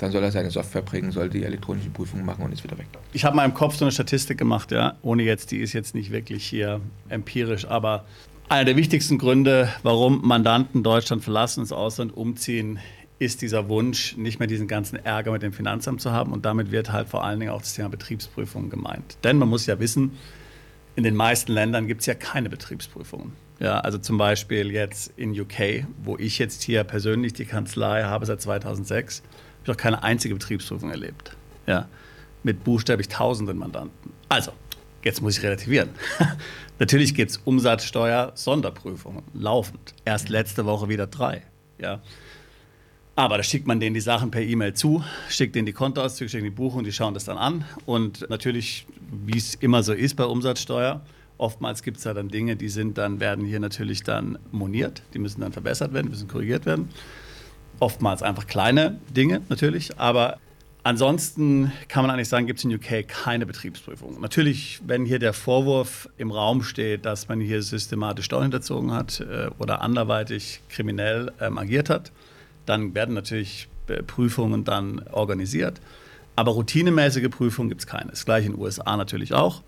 [0.00, 2.86] dann soll er seine Software bringen, soll die elektronische Prüfung machen und ist wieder weg.
[3.12, 5.94] Ich habe mal im Kopf so eine Statistik gemacht, ja, ohne jetzt, die ist jetzt
[5.94, 8.04] nicht wirklich hier empirisch, aber
[8.48, 12.80] einer der wichtigsten Gründe, warum Mandanten Deutschland verlassen, ins Ausland umziehen,
[13.20, 16.32] ist dieser Wunsch, nicht mehr diesen ganzen Ärger mit dem Finanzamt zu haben.
[16.32, 19.18] Und damit wird halt vor allen Dingen auch das Thema Betriebsprüfung gemeint.
[19.22, 20.12] Denn man muss ja wissen,
[20.96, 23.32] in den meisten Ländern gibt es ja keine Betriebsprüfungen.
[23.60, 28.24] Ja, also zum Beispiel jetzt in UK, wo ich jetzt hier persönlich die Kanzlei habe
[28.24, 29.22] seit 2006,
[29.60, 31.36] habe ich noch keine einzige Betriebsprüfung erlebt.
[31.66, 31.88] Ja,
[32.42, 34.12] mit buchstäblich tausenden Mandanten.
[34.28, 34.52] Also,
[35.04, 35.90] jetzt muss ich relativieren.
[36.78, 39.94] Natürlich gibt es Umsatzsteuer-Sonderprüfungen laufend.
[40.04, 41.42] Erst letzte Woche wieder drei.
[41.78, 42.00] Ja.
[43.16, 46.44] Aber da schickt man denen die Sachen per E-Mail zu, schickt denen die Kontoauszüge, schickt
[46.44, 47.66] die Buchung, die schauen das dann an.
[47.84, 51.02] Und natürlich, wie es immer so ist bei Umsatzsteuer,
[51.40, 55.18] Oftmals gibt es da dann Dinge, die sind dann, werden hier natürlich dann moniert, die
[55.18, 56.90] müssen dann verbessert werden, müssen korrigiert werden.
[57.80, 60.38] Oftmals einfach kleine Dinge natürlich, aber
[60.82, 64.20] ansonsten kann man eigentlich sagen, gibt es in UK keine Betriebsprüfung.
[64.20, 69.20] Natürlich, wenn hier der Vorwurf im Raum steht, dass man hier systematisch Steuern hinterzogen hat
[69.20, 72.12] äh, oder anderweitig kriminell ähm, agiert hat,
[72.66, 75.80] dann werden natürlich äh, Prüfungen dann organisiert.
[76.36, 78.10] Aber routinemäßige Prüfungen gibt es keine.
[78.10, 79.62] Das gleiche in den USA natürlich auch.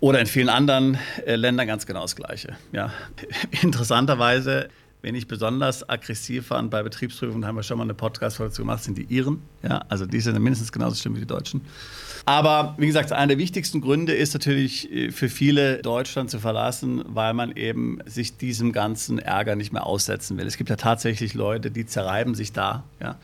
[0.00, 2.56] Oder in vielen anderen äh, Ländern ganz genau das Gleiche.
[2.72, 2.92] Ja.
[3.62, 4.68] Interessanterweise,
[5.02, 8.82] wenn ich besonders aggressiv fand bei Betriebsprüfungen, haben wir schon mal eine Podcast-Folge dazu gemacht,
[8.82, 9.42] sind die Iren.
[9.62, 11.62] Ja, also die sind mindestens genauso schlimm wie die Deutschen.
[12.26, 17.02] Aber wie gesagt, einer der wichtigsten Gründe ist natürlich äh, für viele Deutschland zu verlassen,
[17.06, 20.46] weil man eben sich diesem ganzen Ärger nicht mehr aussetzen will.
[20.46, 22.84] Es gibt ja tatsächlich Leute, die zerreiben sich da.
[23.00, 23.18] Ja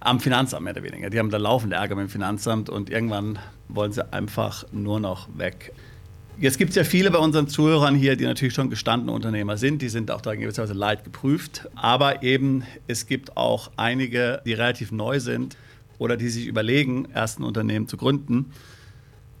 [0.00, 1.10] am Finanzamt mehr oder weniger.
[1.10, 5.28] Die haben da laufende Ärger mit dem Finanzamt und irgendwann wollen sie einfach nur noch
[5.36, 5.72] weg.
[6.40, 9.82] Jetzt gibt es ja viele bei unseren Zuhörern hier, die natürlich schon gestandene Unternehmer sind.
[9.82, 11.68] Die sind auch da in gewisser Weise leid geprüft.
[11.74, 15.58] Aber eben, es gibt auch einige, die relativ neu sind
[15.98, 18.52] oder die sich überlegen, erst ein Unternehmen zu gründen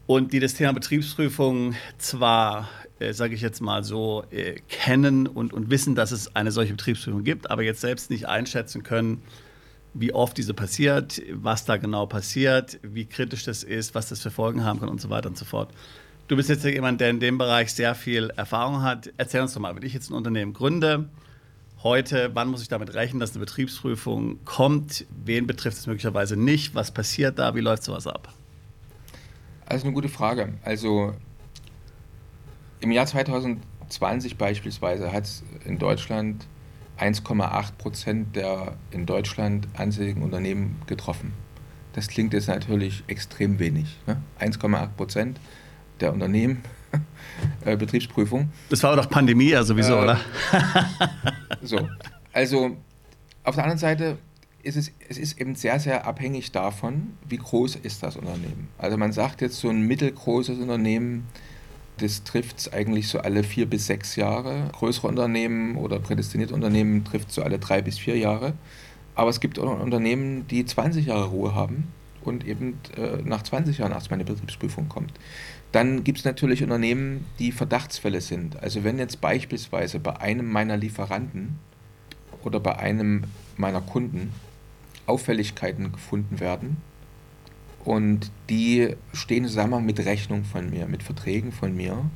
[0.06, 5.54] und die das Thema Betriebsprüfung zwar, äh, sage ich jetzt mal so, äh, kennen und,
[5.54, 9.22] und wissen, dass es eine solche Betriebsprüfung gibt, aber jetzt selbst nicht einschätzen können,
[9.94, 14.30] wie oft diese passiert, was da genau passiert, wie kritisch das ist, was das für
[14.30, 15.72] Folgen haben kann und so weiter und so fort.
[16.30, 19.12] Du bist jetzt jemand, der in dem Bereich sehr viel Erfahrung hat.
[19.16, 21.08] Erzähl uns doch mal, wenn ich jetzt ein Unternehmen gründe,
[21.82, 25.06] heute, wann muss ich damit rechnen, dass eine Betriebsprüfung kommt?
[25.24, 26.76] Wen betrifft es möglicherweise nicht?
[26.76, 27.56] Was passiert da?
[27.56, 28.32] Wie läuft sowas ab?
[29.66, 30.54] Also eine gute Frage.
[30.62, 31.16] Also
[32.78, 36.46] im Jahr 2020 beispielsweise hat es in Deutschland
[37.00, 41.32] 1,8 Prozent der in Deutschland ansässigen Unternehmen getroffen.
[41.92, 43.96] Das klingt jetzt natürlich extrem wenig.
[44.06, 44.22] Ne?
[44.38, 45.40] 1,8 Prozent
[46.00, 46.62] der Unternehmen
[47.64, 48.50] äh, Betriebsprüfung.
[48.68, 50.20] Das war doch Pandemie ja sowieso, äh, oder?
[51.62, 51.88] so,
[52.32, 52.76] also
[53.44, 54.18] auf der anderen Seite
[54.62, 58.68] ist es, es ist eben sehr, sehr abhängig davon, wie groß ist das Unternehmen.
[58.78, 61.26] Also man sagt jetzt so ein mittelgroßes Unternehmen,
[61.98, 64.70] das trifft es eigentlich so alle vier bis sechs Jahre.
[64.72, 68.54] Größere Unternehmen oder prädestinierte Unternehmen trifft es so alle drei bis vier Jahre.
[69.14, 71.88] Aber es gibt auch Unternehmen, die 20 Jahre Ruhe haben
[72.22, 75.12] und eben äh, nach 20 Jahren erst mal eine Betriebsprüfung kommt.
[75.72, 78.60] Dann gibt es natürlich Unternehmen, die Verdachtsfälle sind.
[78.62, 81.58] Also wenn jetzt beispielsweise bei einem meiner Lieferanten
[82.42, 83.24] oder bei einem
[83.56, 84.32] meiner Kunden
[85.06, 86.78] Auffälligkeiten gefunden werden
[87.84, 92.10] und die stehen zusammen mit Rechnung von mir, mit Verträgen von mir,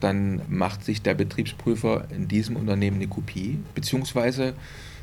[0.00, 4.54] dann macht sich der Betriebsprüfer in diesem Unternehmen eine Kopie, beziehungsweise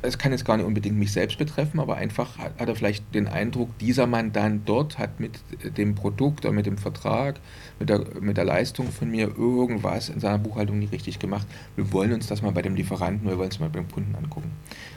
[0.02, 3.26] es kann jetzt gar nicht unbedingt mich selbst betreffen, aber einfach hat, er vielleicht den
[3.26, 5.40] Eindruck, dieser Mandant dort hat mit
[5.76, 7.40] dem Produkt oder mit dem Vertrag,
[7.78, 11.46] mit der, mit der Leistung von mir irgendwas in seiner Buchhaltung nicht richtig gemacht.
[11.76, 14.52] Wir wollen uns das mal bei dem Lieferanten, wir wollen es mal beim Kunden angucken.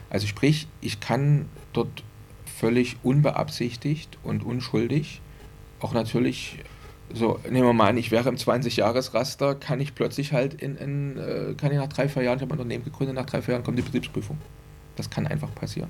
[0.10, 2.04] Also sprich, ich kann dort
[2.46, 5.22] völlig unbeabsichtigt und unschuldig
[5.80, 6.60] auch natürlich
[7.14, 11.18] so, nehmen wir mal an, ich wäre im 20-Jahres-Raster, kann ich plötzlich halt in, in,
[11.18, 13.54] äh, kann ich nach drei, vier Jahren, ich habe ein Unternehmen gegründet, nach drei, vier
[13.54, 14.38] Jahren kommt die Betriebsprüfung.
[14.96, 15.90] Das kann einfach passieren.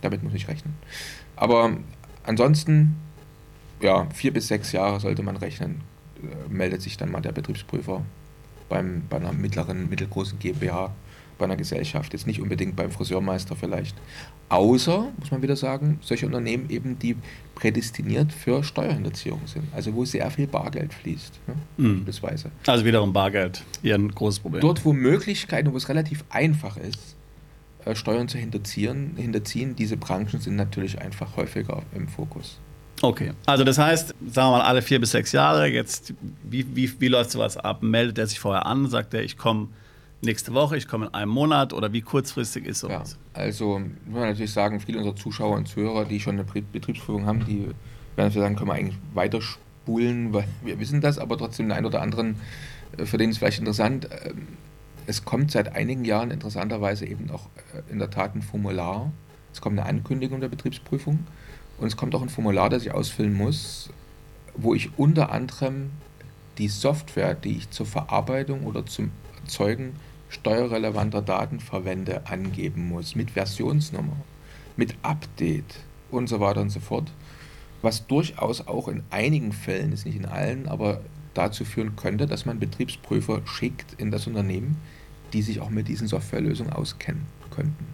[0.00, 0.74] Damit muss ich rechnen.
[1.36, 1.76] Aber
[2.24, 2.96] ansonsten,
[3.80, 5.80] ja, vier bis sechs Jahre sollte man rechnen,
[6.22, 8.02] äh, meldet sich dann mal der Betriebsprüfer
[8.68, 10.92] beim, bei einer mittleren, mittelgroßen GmbH,
[11.38, 13.96] bei einer Gesellschaft, jetzt nicht unbedingt beim Friseurmeister vielleicht.
[14.48, 17.16] Außer, muss man wieder sagen, solche Unternehmen eben, die
[17.54, 21.54] prädestiniert für Steuerhinterziehung sind, also wo sehr viel Bargeld fließt, ne?
[21.76, 22.04] mhm.
[22.66, 24.60] Also wiederum Bargeld, hier ein großes Problem.
[24.60, 27.14] Dort, wo Möglichkeiten, wo es relativ einfach ist,
[27.88, 32.60] äh, Steuern zu hinterziehen, hinterziehen, diese Branchen sind natürlich einfach häufiger im Fokus.
[33.00, 37.00] Okay, also das heißt, sagen wir mal alle vier bis sechs Jahre, jetzt, wie, wie,
[37.00, 37.82] wie läuft sowas ab?
[37.82, 39.68] Meldet er sich vorher an, sagt er, ich komme
[40.20, 43.16] nächste Woche, ich komme in einem Monat oder wie kurzfristig ist sowas?
[43.34, 47.24] Ja, also muss man natürlich sagen, viele unserer Zuschauer und Zuhörer, die schon eine Betriebsprüfung
[47.24, 47.68] haben, die
[48.16, 52.02] werden sagen, können wir eigentlich weiterspulen, weil wir wissen das, aber trotzdem den einen oder
[52.02, 52.36] anderen,
[52.96, 54.08] äh, für den ist es vielleicht interessant.
[55.08, 59.10] Es kommt seit einigen Jahren interessanterweise eben auch äh, in der Tat ein Formular.
[59.54, 61.20] Es kommt eine Ankündigung der Betriebsprüfung
[61.78, 63.88] und es kommt auch ein Formular, das ich ausfüllen muss,
[64.54, 65.92] wo ich unter anderem
[66.58, 69.96] die Software, die ich zur Verarbeitung oder zum Erzeugen
[70.28, 74.16] steuerrelevanter Daten verwende, angeben muss, mit Versionsnummer,
[74.76, 75.76] mit Update
[76.10, 77.10] und so weiter und so fort,
[77.80, 81.00] was durchaus auch in einigen Fällen, ist nicht in allen, aber
[81.32, 84.76] dazu führen könnte, dass man Betriebsprüfer schickt in das Unternehmen,
[85.32, 87.86] die sich auch mit diesen Softwarelösungen auskennen könnten,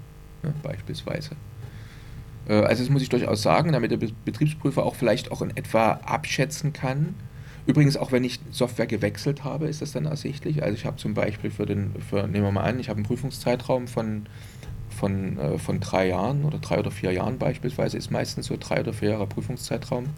[0.42, 1.30] ne, beispielsweise.
[2.48, 5.92] Äh, also das muss ich durchaus sagen, damit der Betriebsprüfer auch vielleicht auch in etwa
[6.04, 7.14] abschätzen kann,
[7.66, 10.62] Übrigens, auch wenn ich Software gewechselt habe, ist das dann ersichtlich.
[10.62, 13.06] Also ich habe zum Beispiel für den, für, nehmen wir mal an, ich habe einen
[13.06, 14.26] Prüfungszeitraum von,
[14.90, 18.80] von, äh, von drei Jahren oder drei oder vier Jahren beispielsweise, ist meistens so drei
[18.80, 20.10] oder vier Jahre Prüfungszeitraum.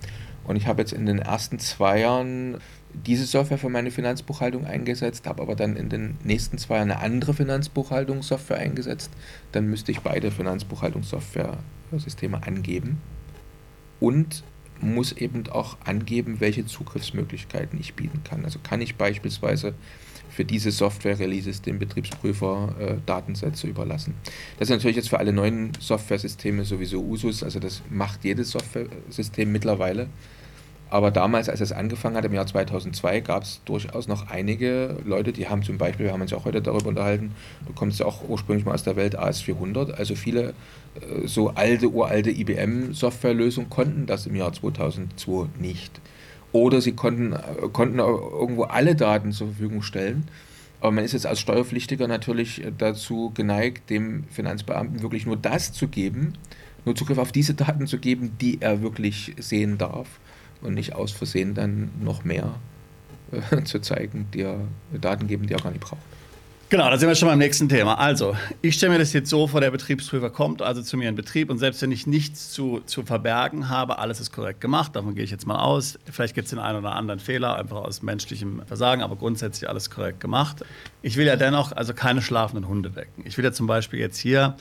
[0.47, 2.59] Und ich habe jetzt in den ersten zwei Jahren
[2.93, 7.01] diese Software für meine Finanzbuchhaltung eingesetzt, habe aber dann in den nächsten zwei Jahren eine
[7.01, 9.11] andere Finanzbuchhaltungssoftware eingesetzt.
[9.53, 13.01] Dann müsste ich beide Finanzbuchhaltungssoftware-Systeme angeben.
[13.99, 14.45] Und
[14.81, 18.45] muss eben auch angeben, welche Zugriffsmöglichkeiten ich bieten kann.
[18.45, 19.75] Also kann ich beispielsweise
[20.31, 24.15] für diese Software-Releases dem Betriebsprüfer äh, Datensätze überlassen.
[24.59, 29.51] Das ist natürlich jetzt für alle neuen Software-Systeme sowieso Usus, also das macht jedes Software-System
[29.51, 30.09] mittlerweile.
[30.89, 35.33] Aber damals, als es angefangen hat, im Jahr 2002, gab es durchaus noch einige Leute,
[35.33, 37.33] die haben zum Beispiel, wir haben uns ja auch heute darüber unterhalten,
[37.67, 40.55] du kommst ja auch ursprünglich mal aus der Welt AS400, also viele
[41.01, 46.01] äh, so alte, uralte IBM-Softwarelösungen konnten das im Jahr 2002 nicht.
[46.57, 50.25] Oder sie konnten, äh, konnten irgendwo alle Daten zur Verfügung stellen.
[50.81, 55.89] Aber man ist jetzt als Steuerpflichtiger natürlich dazu geneigt, dem Finanzbeamten wirklich nur das zu
[55.89, 56.35] geben,
[56.85, 60.09] nur Zugriff auf diese Daten zu geben, die er wirklich sehen darf
[60.63, 62.55] und nicht aus Versehen dann noch mehr
[63.33, 64.61] äh, zu zeigen, die er
[65.01, 66.03] Daten geben, die er gar nicht braucht.
[66.69, 67.97] Genau, da sind wir schon beim nächsten Thema.
[67.97, 71.15] Also, ich stelle mir das jetzt so vor, der Betriebsprüfer kommt also zu mir in
[71.15, 75.15] Betrieb und selbst wenn ich nichts zu, zu verbergen habe, alles ist korrekt gemacht, davon
[75.15, 75.97] gehe ich jetzt mal aus.
[76.11, 79.91] Vielleicht gibt es den einen oder anderen Fehler, einfach aus menschlichem Versagen, aber grundsätzlich alles
[79.91, 80.65] korrekt gemacht.
[81.03, 83.23] Ich will ja dennoch also keine schlafenden Hunde wecken.
[83.25, 84.57] Ich will ja zum Beispiel jetzt hier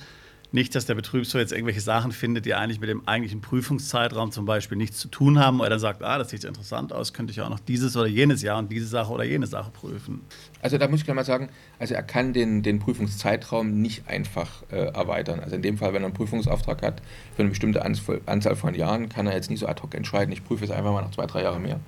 [0.52, 4.46] nicht, dass der Betriebswirt jetzt irgendwelche Sachen findet, die eigentlich mit dem eigentlichen Prüfungszeitraum zum
[4.46, 7.42] Beispiel nichts zu tun haben, oder dann sagt, ah, das sieht interessant aus, könnte ich
[7.42, 10.22] auch noch dieses oder jenes Jahr und diese Sache oder jene Sache prüfen.
[10.66, 14.64] Also da muss ich gleich mal sagen, also er kann den, den Prüfungszeitraum nicht einfach
[14.72, 15.40] äh, erweitern.
[15.40, 17.04] Also in dem Fall, wenn er einen Prüfungsauftrag hat
[17.36, 20.44] für eine bestimmte Anzahl von Jahren, kann er jetzt nicht so ad hoc entscheiden, ich
[20.44, 21.80] prüfe es einfach mal noch zwei, drei Jahre mehr.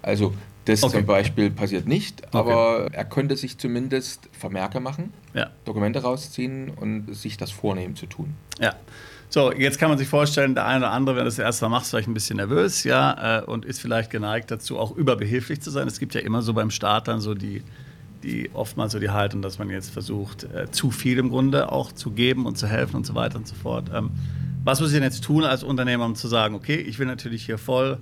[0.00, 0.32] Also
[0.64, 0.98] das okay.
[0.98, 2.90] zum Beispiel passiert nicht, aber okay.
[2.92, 5.50] er könnte sich zumindest Vermerke machen, ja.
[5.64, 8.34] Dokumente rausziehen und sich das vornehmen zu tun.
[8.60, 8.76] Ja.
[9.28, 11.70] So, jetzt kann man sich vorstellen, der eine oder andere, wenn er das erste Mal
[11.70, 15.60] macht, ist vielleicht ein bisschen nervös, ja, äh, und ist vielleicht geneigt dazu, auch überbehilflich
[15.60, 15.88] zu sein.
[15.88, 17.62] Es gibt ja immer so beim Start dann so die,
[18.22, 21.92] die oftmals so die Haltung, dass man jetzt versucht, äh, zu viel im Grunde auch
[21.92, 23.90] zu geben und zu helfen und so weiter und so fort.
[23.94, 24.10] Ähm,
[24.64, 27.46] was muss ich denn jetzt tun als Unternehmer, um zu sagen, okay, ich will natürlich
[27.46, 27.98] hier voll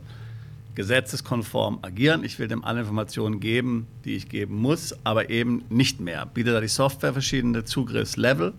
[0.74, 2.22] gesetzeskonform agieren.
[2.22, 6.24] Ich will dem alle Informationen geben, die ich geben muss, aber eben nicht mehr.
[6.26, 8.54] Bietet da die Software verschiedene Zugriffslevel.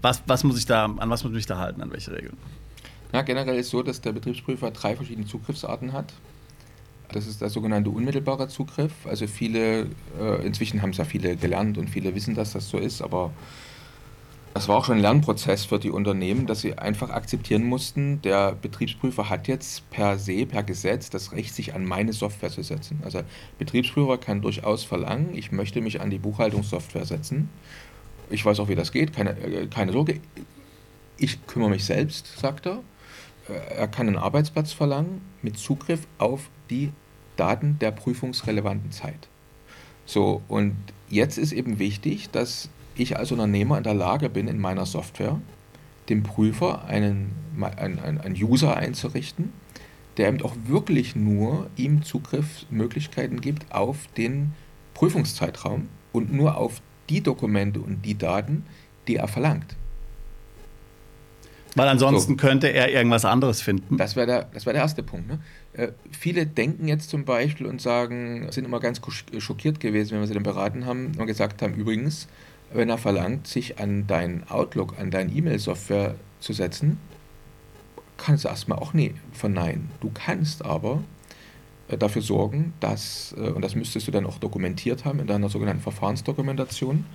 [0.00, 2.38] Was, was muss ich da, an was muss ich mich da halten, an welche Regeln?
[3.12, 6.14] Ja, generell ist so, dass der Betriebsprüfer drei verschiedene Zugriffsarten hat.
[7.12, 8.92] Das ist der sogenannte unmittelbare Zugriff.
[9.06, 9.86] Also viele,
[10.20, 13.32] äh, inzwischen haben es ja viele gelernt und viele wissen, dass das so ist, aber
[14.54, 18.56] das war auch schon ein Lernprozess für die Unternehmen, dass sie einfach akzeptieren mussten, der
[18.60, 23.00] Betriebsprüfer hat jetzt per se, per Gesetz das Recht, sich an meine Software zu setzen.
[23.04, 23.20] Also
[23.58, 27.50] Betriebsprüfer kann durchaus verlangen, ich möchte mich an die Buchhaltungssoftware setzen.
[28.30, 30.20] Ich weiß auch, wie das geht, keine, äh, keine Sorge.
[31.18, 32.80] Ich kümmere mich selbst, sagt er.
[33.48, 36.90] Äh, er kann einen Arbeitsplatz verlangen mit Zugriff auf die
[37.36, 39.28] Daten der prüfungsrelevanten Zeit.
[40.06, 40.74] So, und
[41.08, 45.40] jetzt ist eben wichtig, dass ich als Unternehmer in der Lage bin, in meiner Software
[46.08, 47.32] dem Prüfer einen,
[47.76, 49.52] einen, einen User einzurichten,
[50.16, 54.54] der eben auch wirklich nur ihm Zugriffsmöglichkeiten gibt auf den
[54.94, 58.64] Prüfungszeitraum und nur auf die Dokumente und die Daten,
[59.06, 59.76] die er verlangt.
[61.78, 62.36] Weil ansonsten so.
[62.36, 63.96] könnte er irgendwas anderes finden.
[63.96, 65.28] Das wäre der, wär der erste Punkt.
[65.28, 65.38] Ne?
[65.72, 69.00] Äh, viele denken jetzt zum Beispiel und sagen, sind immer ganz
[69.38, 72.28] schockiert gewesen, wenn wir sie dann beraten haben und gesagt haben, übrigens,
[72.72, 76.98] wenn er verlangt, sich an dein Outlook, an deine E-Mail-Software zu setzen,
[78.16, 79.90] kannst du erstmal auch nie verneinen.
[80.00, 81.02] Du kannst aber
[81.88, 85.48] äh, dafür sorgen, dass, äh, und das müsstest du dann auch dokumentiert haben in deiner
[85.48, 87.06] sogenannten Verfahrensdokumentation,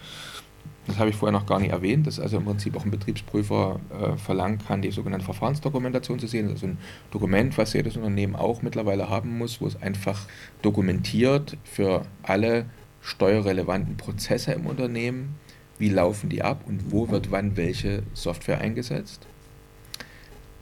[0.85, 3.79] das habe ich vorher noch gar nicht erwähnt, dass also im Prinzip auch ein Betriebsprüfer
[3.89, 6.47] äh, verlangen kann, die sogenannte Verfahrensdokumentation zu sehen.
[6.47, 6.77] Das ist ein
[7.11, 10.27] Dokument, was jedes Unternehmen auch mittlerweile haben muss, wo es einfach
[10.61, 12.65] dokumentiert für alle
[13.01, 15.35] steuerrelevanten Prozesse im Unternehmen,
[15.77, 19.25] wie laufen die ab und wo wird wann welche Software eingesetzt.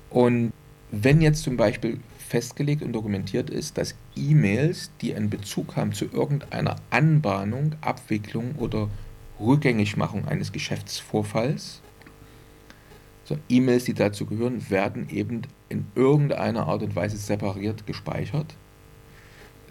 [0.10, 0.52] Und
[0.92, 6.06] wenn jetzt zum Beispiel festgelegt und dokumentiert ist, dass E-Mails, die einen Bezug haben zu
[6.06, 8.90] irgendeiner Anbahnung, Abwicklung oder
[9.41, 11.82] Rückgängigmachung eines Geschäftsvorfalls,
[13.23, 18.56] so E-Mails, die dazu gehören, werden eben in irgendeiner Art und Weise separiert gespeichert,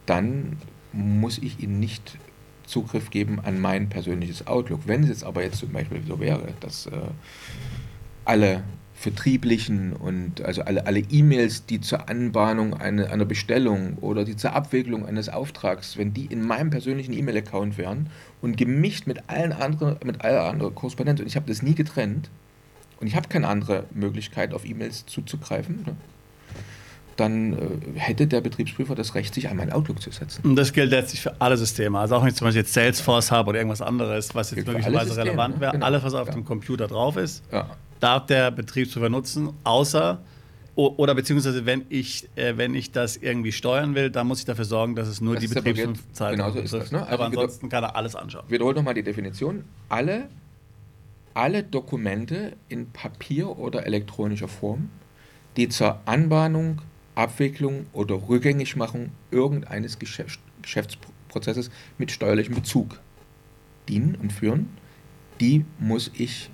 [0.07, 0.57] dann
[0.93, 2.19] muss ich ihnen nicht
[2.67, 4.83] Zugriff geben an mein persönliches Outlook.
[4.87, 6.91] Wenn es jetzt aber jetzt zum Beispiel so wäre, dass äh,
[8.25, 8.63] alle
[9.01, 14.53] vertrieblichen und also alle, alle E-Mails, die zur Anbahnung eine, einer Bestellung oder die zur
[14.53, 18.11] Abwicklung eines Auftrags, wenn die in meinem persönlichen E-Mail-Account wären
[18.43, 22.29] und gemischt mit allen anderen, mit aller anderen Korrespondenz und ich habe das nie getrennt
[23.01, 25.97] und ich habe keine andere Möglichkeit auf E-Mails zuzugreifen, ne?
[27.17, 30.43] dann äh, hätte der Betriebsprüfer das Recht, sich an mein Outlook zu setzen.
[30.45, 31.99] Und das gilt letztlich für alle Systeme.
[31.99, 35.17] Also auch wenn ich zum Beispiel jetzt Salesforce habe oder irgendwas anderes, was jetzt möglicherweise
[35.17, 35.61] relevant ne?
[35.63, 35.87] wäre, genau.
[35.87, 36.35] alles, was auf ja.
[36.35, 37.67] dem Computer drauf ist, ja.
[38.01, 40.21] Darf der Betriebsprüfer nutzen, außer
[40.77, 44.65] oder beziehungsweise wenn ich, äh, wenn ich das irgendwie steuern will, dann muss ich dafür
[44.65, 46.91] sorgen, dass es nur das die Betriebszeit Genau so ist das.
[46.91, 47.03] Ne?
[47.03, 48.45] Also Aber ansonsten kann er alles anschauen.
[48.49, 49.65] Wiederholt nochmal die Definition.
[49.89, 50.29] Alle,
[51.35, 54.89] alle Dokumente in Papier oder elektronischer Form,
[55.57, 56.81] die zur Anbahnung,
[57.15, 63.01] Abwicklung oder Rückgängigmachung irgendeines Geschäfts Geschäftsprozesses mit steuerlichem Bezug
[63.89, 64.69] dienen und führen,
[65.41, 66.51] die muss ich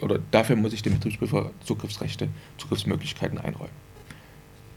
[0.00, 2.28] oder dafür muss ich dem Betriebsprüfer Zugriffsrechte,
[2.58, 3.86] Zugriffsmöglichkeiten einräumen.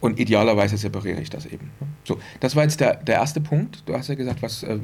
[0.02, 1.72] Und idealerweise separiere ich das eben.
[2.06, 3.84] So, das war jetzt der, der erste Punkt.
[3.86, 4.80] Du hast ja gesagt, was, äh, äh,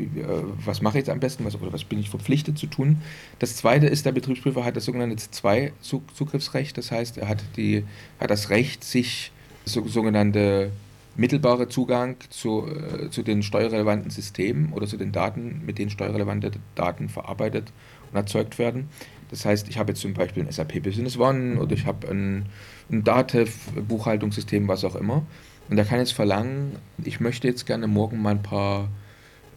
[0.65, 3.01] was mache ich jetzt am besten, was, oder was bin ich verpflichtet zu tun.
[3.39, 6.77] Das zweite ist, der Betriebsprüfer hat das sogenannte Z2-Zugriffsrecht.
[6.77, 7.85] Das heißt, er hat, die,
[8.19, 9.31] hat das Recht, sich
[9.63, 10.71] so, sogenannte
[11.15, 16.51] mittelbare Zugang zu, äh, zu den steuerrelevanten Systemen oder zu den Daten, mit denen steuerrelevante
[16.75, 17.71] Daten verarbeitet
[18.11, 18.89] und erzeugt werden.
[19.31, 22.45] Das heißt, ich habe jetzt zum Beispiel ein SAP Business One oder ich habe ein,
[22.91, 23.51] ein Datev,
[23.87, 25.25] Buchhaltungssystem, was auch immer.
[25.69, 26.73] Und der kann jetzt verlangen,
[27.03, 28.89] ich möchte jetzt gerne morgen mal ein paar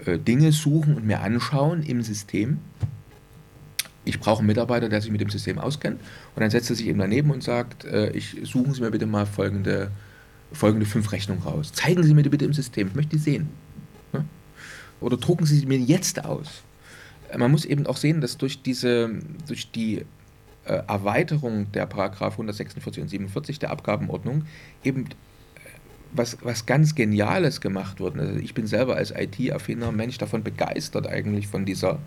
[0.04, 2.58] äh, Dinge suchen und mir anschauen im System.
[4.04, 6.00] Ich brauche einen Mitarbeiter, der sich mit dem System auskennt.
[6.34, 9.06] Und dann setzt er sich eben daneben und sagt, äh, ich suchen Sie mir bitte
[9.06, 9.90] mal folgende,
[10.52, 11.72] folgende fünf Rechnungen raus.
[11.72, 13.50] Zeigen Sie mir die bitte im System, ich möchte die sehen.
[14.14, 14.24] Ja?
[15.00, 16.62] Oder drucken Sie sie mir jetzt aus.
[17.36, 19.10] Man muss eben auch sehen, dass durch diese,
[19.46, 20.04] durch die
[20.64, 24.44] äh, Erweiterung der Paragraph 146 und 47 der Abgabenordnung
[24.84, 25.06] eben
[26.12, 28.18] was, was ganz Geniales gemacht wird.
[28.18, 31.98] Also ich bin selber als IT-affiner Mensch davon begeistert eigentlich von dieser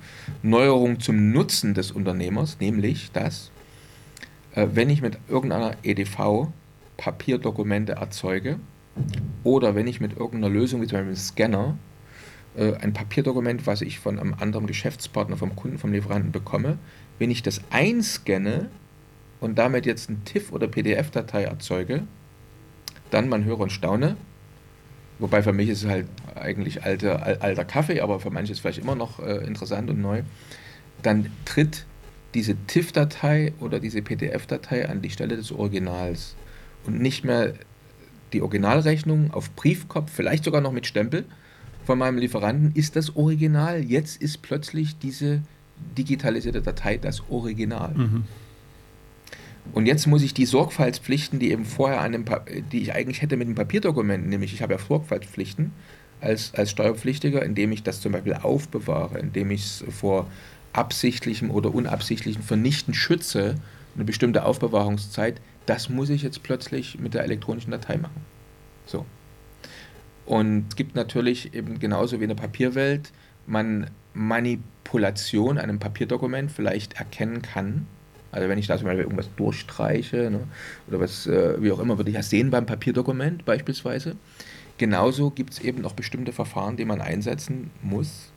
[0.42, 3.52] Neuerung zum Nutzen des Unternehmers, nämlich dass,
[4.56, 6.48] äh, wenn ich mit irgendeiner EDV
[6.98, 8.60] Papierdokumente erzeuge
[9.44, 11.91] oder wenn ich mit irgendeiner Lösung, wie zum Beispiel einem Scanner, äh,
[12.56, 16.78] ein Papierdokument, was ich von einem anderen Geschäftspartner, vom Kunden, vom Lieferanten bekomme,
[17.18, 18.70] wenn ich das einscanne
[19.40, 22.04] und damit jetzt ein TIFF oder PDF-Datei erzeuge,
[23.10, 24.18] dann man höre und staune.
[25.20, 28.62] Wobei für mich ist es halt eigentlich alter, alter Kaffee, aber für manche ist es
[28.62, 30.24] vielleicht immer noch äh, interessant und neu.
[31.04, 31.86] Dann tritt
[32.34, 36.36] diese TIFF-Datei oder diese PDF-Datei an die Stelle des Originals
[36.86, 37.54] und nicht mehr
[38.34, 41.26] die Originalrechnung auf Briefkopf, vielleicht sogar noch mit Stempel
[41.86, 43.84] von meinem Lieferanten, ist das Original.
[43.84, 45.42] Jetzt ist plötzlich diese
[45.98, 47.94] digitalisierte Datei das Original.
[47.94, 48.24] Mhm.
[49.74, 52.26] Und jetzt muss ich die Sorgfaltspflichten, die eben vorher an dem,
[52.72, 55.72] die ich eigentlich hätte mit dem Papierdokument, nämlich ich habe ja Sorgfaltspflichten
[56.20, 60.28] als, als Steuerpflichtiger, indem ich das zum Beispiel aufbewahre, indem ich es vor
[60.74, 63.56] absichtlichem oder unabsichtlichem Vernichten schütze,
[63.96, 68.22] eine bestimmte Aufbewahrungszeit, das muss ich jetzt plötzlich mit der elektronischen Datei machen.
[68.86, 69.06] So.
[70.32, 73.12] Und es gibt natürlich eben genauso wie in der Papierwelt,
[73.48, 77.86] man Manipulation einem Papierdokument vielleicht erkennen kann,
[78.32, 80.40] also wenn ich da zum Beispiel irgendwas durchstreiche ne,
[80.88, 84.16] oder was, äh, wie auch immer, würde ich das sehen beim Papierdokument beispielsweise.
[84.78, 88.32] Genauso gibt es eben noch bestimmte Verfahren, die man einsetzen muss,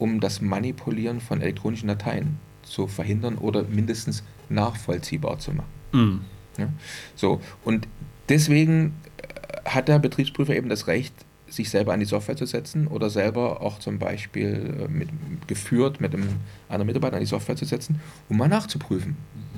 [0.00, 5.70] um das Manipulieren von elektronischen Dateien zu verhindern oder mindestens nachvollziehbar zu machen.
[5.92, 6.20] Mhm.
[6.58, 6.68] Ja?
[7.14, 7.86] So, und
[8.28, 11.14] deswegen äh, hat der Betriebsprüfer eben das Recht,
[11.48, 15.08] sich selber an die Software zu setzen oder selber auch zum Beispiel äh, mit,
[15.46, 16.28] geführt mit einem
[16.68, 19.16] anderen Mitarbeiter an die Software zu setzen, um mal nachzuprüfen.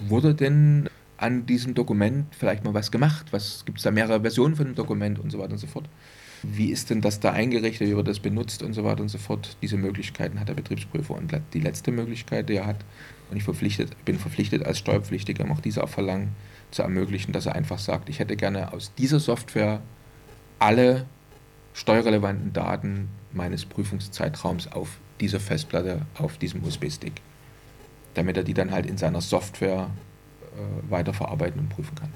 [0.09, 3.27] Wurde denn an diesem Dokument vielleicht mal was gemacht?
[3.31, 5.89] Was gibt es da mehrere Versionen von dem Dokument und so weiter und so fort?
[6.43, 7.89] Wie ist denn das da eingerichtet?
[7.89, 9.57] Wie wird das benutzt und so weiter und so fort?
[9.61, 11.15] Diese Möglichkeiten hat der Betriebsprüfer.
[11.15, 12.83] Und die letzte Möglichkeit, die er hat,
[13.31, 16.35] und ich verpflichtet, bin verpflichtet als Steuerpflichtiger, auch diese auch verlangen,
[16.71, 19.83] zu ermöglichen, dass er einfach sagt, ich hätte gerne aus dieser Software
[20.59, 21.07] alle
[21.81, 27.23] steuerrelevanten Daten meines Prüfungszeitraums auf dieser Festplatte, auf diesem USB-Stick,
[28.15, 29.89] damit er die dann halt in seiner Software
[30.43, 32.11] äh, weiterverarbeiten und prüfen kann.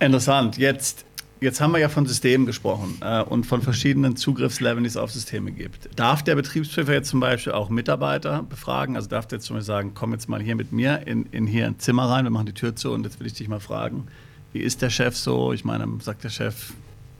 [0.00, 0.58] Interessant.
[0.58, 1.06] Jetzt,
[1.40, 5.10] jetzt haben wir ja von Systemen gesprochen äh, und von verschiedenen Zugriffsleveln, die es auf
[5.10, 5.88] Systeme gibt.
[5.98, 8.96] Darf der Betriebsprüfer jetzt zum Beispiel auch Mitarbeiter befragen?
[8.96, 11.46] Also darf der jetzt zum Beispiel sagen, komm jetzt mal hier mit mir in, in
[11.46, 13.60] hier ein Zimmer rein, wir machen die Tür zu und jetzt will ich dich mal
[13.60, 14.08] fragen,
[14.52, 15.54] wie ist der Chef so?
[15.54, 16.74] Ich meine, sagt der Chef,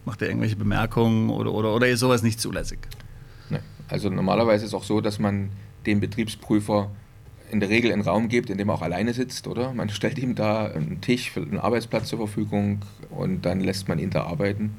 [0.04, 2.78] Macht er irgendwelche Bemerkungen oder, oder, oder ist sowas nicht zulässig?
[3.50, 3.58] Nee.
[3.88, 5.50] Also normalerweise ist es auch so, dass man
[5.86, 6.90] dem Betriebsprüfer
[7.50, 9.74] in der Regel einen Raum gibt, in dem er auch alleine sitzt, oder?
[9.74, 12.80] Man stellt ihm da einen Tisch, einen Arbeitsplatz zur Verfügung
[13.10, 14.76] und dann lässt man ihn da arbeiten.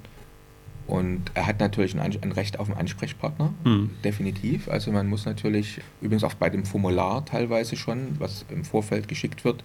[0.87, 3.91] Und er hat natürlich ein, ein Recht auf einen Ansprechpartner, mhm.
[4.03, 4.67] definitiv.
[4.67, 9.45] Also man muss natürlich, übrigens auch bei dem Formular teilweise schon, was im Vorfeld geschickt
[9.45, 9.63] wird,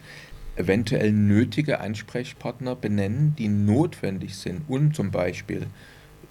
[0.56, 5.66] eventuell nötige Ansprechpartner benennen, die notwendig sind, um zum Beispiel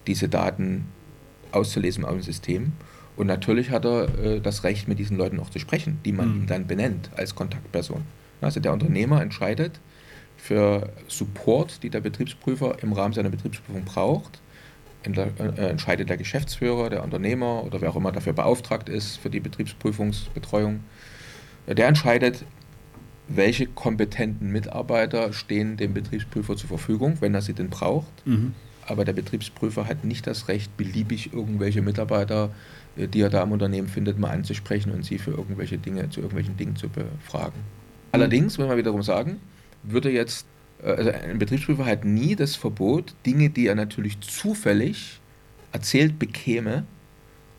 [0.06, 0.86] diese Daten
[1.52, 2.72] auszulesen aus dem System.
[3.16, 6.28] Und natürlich hat er äh, das Recht, mit diesen Leuten auch zu sprechen, die man
[6.28, 6.40] mhm.
[6.42, 8.02] ihm dann benennt als Kontaktperson.
[8.40, 9.80] Also der Unternehmer entscheidet
[10.36, 14.40] für Support, die der Betriebsprüfer im Rahmen seiner Betriebsprüfung braucht,
[15.04, 19.40] äh, entscheidet der Geschäftsführer, der Unternehmer oder wer auch immer dafür beauftragt ist für die
[19.40, 20.80] Betriebsprüfungsbetreuung.
[21.68, 22.44] Der entscheidet,
[23.28, 28.26] welche kompetenten Mitarbeiter stehen dem Betriebsprüfer zur Verfügung, wenn er sie denn braucht.
[28.26, 28.54] Mhm.
[28.86, 32.50] Aber der Betriebsprüfer hat nicht das Recht, beliebig irgendwelche Mitarbeiter,
[32.96, 36.20] äh, die er da im Unternehmen findet, mal anzusprechen und sie für irgendwelche Dinge, zu
[36.20, 37.58] irgendwelchen Dingen zu befragen.
[37.58, 38.12] Mhm.
[38.12, 39.40] Allerdings, muss man wiederum sagen,
[39.82, 40.46] würde jetzt,
[40.82, 45.20] äh, also ein Betriebsprüfer hat nie das Verbot, Dinge, die er natürlich zufällig
[45.72, 46.84] erzählt bekäme,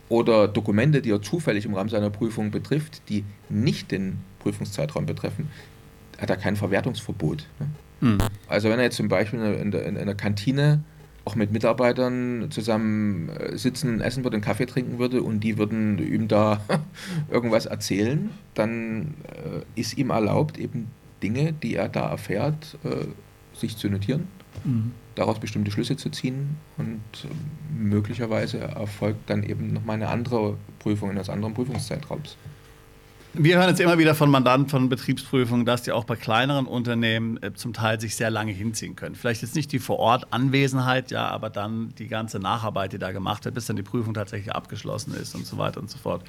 [0.09, 5.49] oder Dokumente, die er zufällig im Rahmen seiner Prüfung betrifft, die nicht den Prüfungszeitraum betreffen,
[6.17, 7.45] hat er kein Verwertungsverbot.
[7.59, 7.67] Ne?
[7.99, 8.17] Mhm.
[8.47, 10.83] Also wenn er jetzt zum Beispiel in der, in der Kantine
[11.25, 15.99] auch mit Mitarbeitern zusammen äh, sitzen, essen würde, einen Kaffee trinken würde und die würden
[15.99, 16.61] ihm da
[17.29, 20.87] irgendwas erzählen, dann äh, ist ihm erlaubt, eben
[21.21, 23.07] Dinge, die er da erfährt, äh,
[23.53, 24.27] sich zu notieren,
[24.63, 24.93] mhm.
[25.15, 31.09] daraus bestimmte Schlüsse zu ziehen und äh, möglicherweise erfolgt dann eben nochmal eine andere Prüfung
[31.09, 32.37] in eines anderen Prüfungszeitraums.
[33.39, 37.37] Wir hören jetzt immer wieder von Mandanten von Betriebsprüfungen, dass die auch bei kleineren Unternehmen
[37.43, 39.13] äh, zum Teil sich sehr lange hinziehen können.
[39.13, 43.53] Vielleicht jetzt nicht die Vor-Ort-Anwesenheit, ja, aber dann die ganze Nacharbeit, die da gemacht wird,
[43.53, 46.23] bis dann die Prüfung tatsächlich abgeschlossen ist und so weiter und so fort.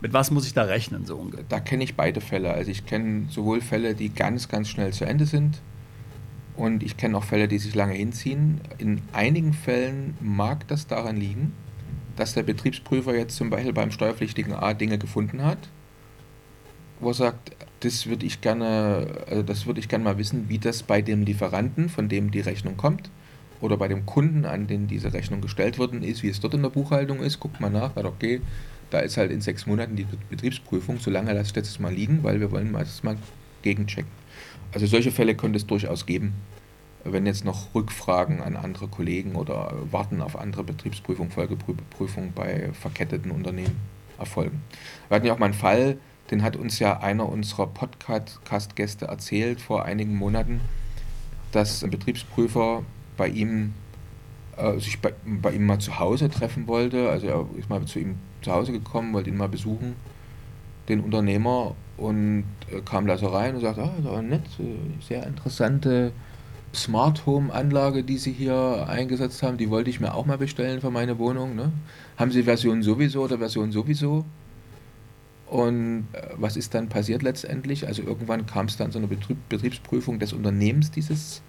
[0.00, 1.44] Mit was muss ich da rechnen, so ungefähr?
[1.46, 2.54] Da kenne ich beide Fälle.
[2.54, 5.60] Also ich kenne sowohl Fälle, die ganz, ganz schnell zu Ende sind
[6.56, 8.62] und ich kenne auch Fälle, die sich lange hinziehen.
[8.78, 11.52] In einigen Fällen mag das daran liegen,
[12.16, 15.58] dass der Betriebsprüfer jetzt zum Beispiel beim steuerpflichtigen A Dinge gefunden hat
[17.00, 20.58] wo er sagt, das würde ich gerne, also das würde ich gerne mal wissen, wie
[20.58, 23.10] das bei dem Lieferanten, von dem die Rechnung kommt,
[23.60, 26.62] oder bei dem Kunden, an den diese Rechnung gestellt worden ist, wie es dort in
[26.62, 27.40] der Buchhaltung ist.
[27.40, 28.40] Guckt mal nach, sagt, okay,
[28.90, 32.22] da ist halt in sechs Monaten die Betriebsprüfung, solange lasse ich das jetzt mal liegen,
[32.22, 33.16] weil wir wollen das mal
[33.62, 34.10] gegenchecken.
[34.72, 36.34] Also solche Fälle könnte es durchaus geben,
[37.04, 43.30] wenn jetzt noch Rückfragen an andere Kollegen oder Warten auf andere Betriebsprüfung, Folgeprüfung bei verketteten
[43.30, 43.76] Unternehmen
[44.18, 44.62] erfolgen.
[45.08, 45.98] Wir hatten ja auch mal einen Fall,
[46.30, 50.60] den hat uns ja einer unserer Podcast-Gäste erzählt vor einigen Monaten,
[51.52, 52.82] dass ein Betriebsprüfer
[53.16, 53.74] bei ihm
[54.56, 57.10] äh, sich bei, bei, ihm mal zu Hause treffen wollte.
[57.10, 59.94] Also er ist mal zu ihm zu Hause gekommen, wollte ihn mal besuchen,
[60.88, 64.42] den Unternehmer, und äh, kam da so rein und sagte, ah, das war nett,
[65.06, 66.12] sehr interessante
[66.74, 70.80] Smart Home Anlage, die Sie hier eingesetzt haben, die wollte ich mir auch mal bestellen
[70.80, 71.56] für meine Wohnung.
[71.56, 71.72] Ne?
[72.18, 74.24] Haben Sie Version sowieso oder Version sowieso?
[75.46, 77.86] Und äh, was ist dann passiert letztendlich?
[77.86, 81.40] Also irgendwann kam es dann zu einer Betrieb, Betriebsprüfung des Unternehmens dieses,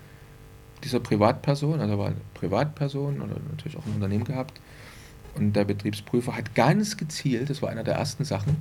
[0.83, 4.61] dieser Privatperson, also war eine Privatperson oder natürlich auch ein Unternehmen gehabt.
[5.35, 8.57] Und der Betriebsprüfer hat ganz gezielt, das war einer der ersten Sachen,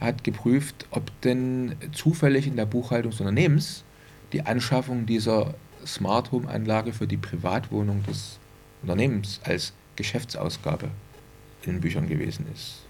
[0.00, 3.84] hat geprüft, ob denn zufällig in der Buchhaltung des Unternehmens
[4.32, 5.54] die Anschaffung dieser
[5.86, 8.38] Smart Home Anlage für die Privatwohnung des
[8.82, 10.88] Unternehmens als Geschäftsausgabe
[11.62, 12.81] in den Büchern gewesen ist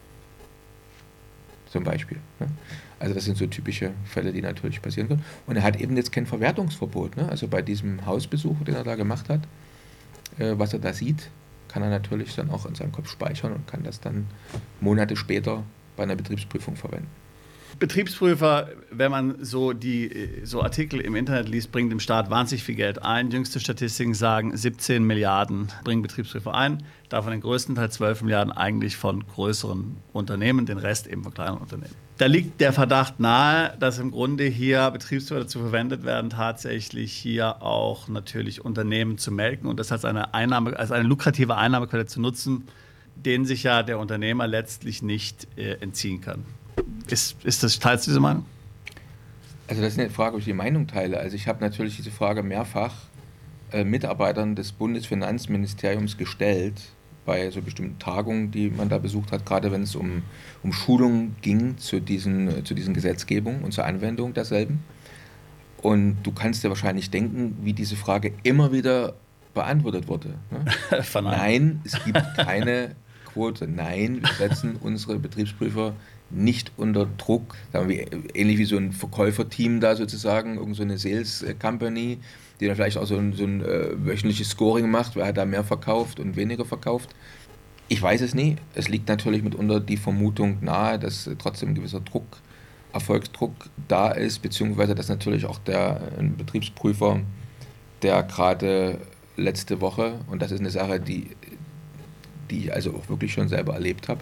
[1.72, 2.18] zum Beispiel.
[2.38, 2.46] Ne?
[3.00, 5.24] Also das sind so typische Fälle, die natürlich passieren können.
[5.46, 7.16] Und er hat eben jetzt kein Verwertungsverbot.
[7.16, 7.28] Ne?
[7.28, 9.40] Also bei diesem Hausbesuch, den er da gemacht hat,
[10.38, 11.30] äh, was er da sieht,
[11.68, 14.26] kann er natürlich dann auch in seinem Kopf speichern und kann das dann
[14.80, 15.64] Monate später
[15.96, 17.08] bei einer Betriebsprüfung verwenden.
[17.78, 22.74] Betriebsprüfer, wenn man so die so Artikel im Internet liest, bringt dem Staat wahnsinnig viel
[22.74, 23.30] Geld ein.
[23.30, 26.82] Jüngste Statistiken sagen, 17 Milliarden bringen Betriebsprüfer ein.
[27.08, 31.58] Davon den größten Teil 12 Milliarden eigentlich von größeren Unternehmen, den Rest eben von kleinen
[31.58, 31.94] Unternehmen.
[32.18, 37.62] Da liegt der Verdacht nahe, dass im Grunde hier Betriebsprüfer dazu verwendet werden, tatsächlich hier
[37.62, 42.20] auch natürlich Unternehmen zu melken und das als eine Einnahme, als eine lukrative Einnahmequelle zu
[42.20, 42.68] nutzen,
[43.16, 46.44] denen sich ja der Unternehmer letztlich nicht äh, entziehen kann.
[47.08, 48.44] Ist, ist das, teilst du diese Meinung?
[49.68, 51.18] Also das ist eine Frage, ob ich die Meinung teile.
[51.18, 52.94] Also ich habe natürlich diese Frage mehrfach
[53.72, 56.80] äh, Mitarbeitern des Bundesfinanzministeriums gestellt,
[57.24, 60.22] bei so bestimmten Tagungen, die man da besucht hat, gerade wenn es um,
[60.62, 64.82] um Schulungen ging zu diesen, zu diesen Gesetzgebungen und zur Anwendung derselben.
[65.80, 69.14] Und du kannst dir wahrscheinlich denken, wie diese Frage immer wieder
[69.54, 70.34] beantwortet wurde.
[70.50, 70.64] Ne?
[71.22, 72.94] Nein, es gibt keine
[73.24, 73.66] Quote.
[73.66, 75.94] Nein, wir setzen unsere Betriebsprüfer
[76.34, 82.18] nicht unter Druck, wir, ähnlich wie so ein Verkäuferteam da sozusagen, irgend so Sales Company,
[82.60, 85.44] die dann vielleicht auch so ein, so ein äh, wöchentliches Scoring macht, wer hat da
[85.44, 87.10] mehr verkauft und weniger verkauft.
[87.88, 88.56] Ich weiß es nie.
[88.74, 92.38] Es liegt natürlich mitunter die Vermutung nahe, dass äh, trotzdem ein gewisser Druck,
[92.92, 93.52] Erfolgsdruck
[93.88, 97.20] da ist, beziehungsweise dass natürlich auch der äh, Betriebsprüfer,
[98.02, 98.98] der gerade
[99.36, 101.30] letzte Woche, und das ist eine Sache, die,
[102.50, 104.20] die ich also auch wirklich schon selber erlebt habe,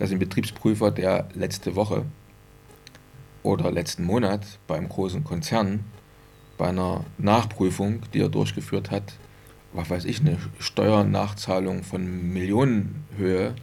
[0.00, 2.06] dass ein Betriebsprüfer, der letzte Woche
[3.42, 5.84] oder letzten Monat beim großen Konzern
[6.56, 9.12] bei einer Nachprüfung, die er durchgeführt hat,
[9.74, 13.54] was weiß ich, eine Steuernachzahlung von Millionenhöhe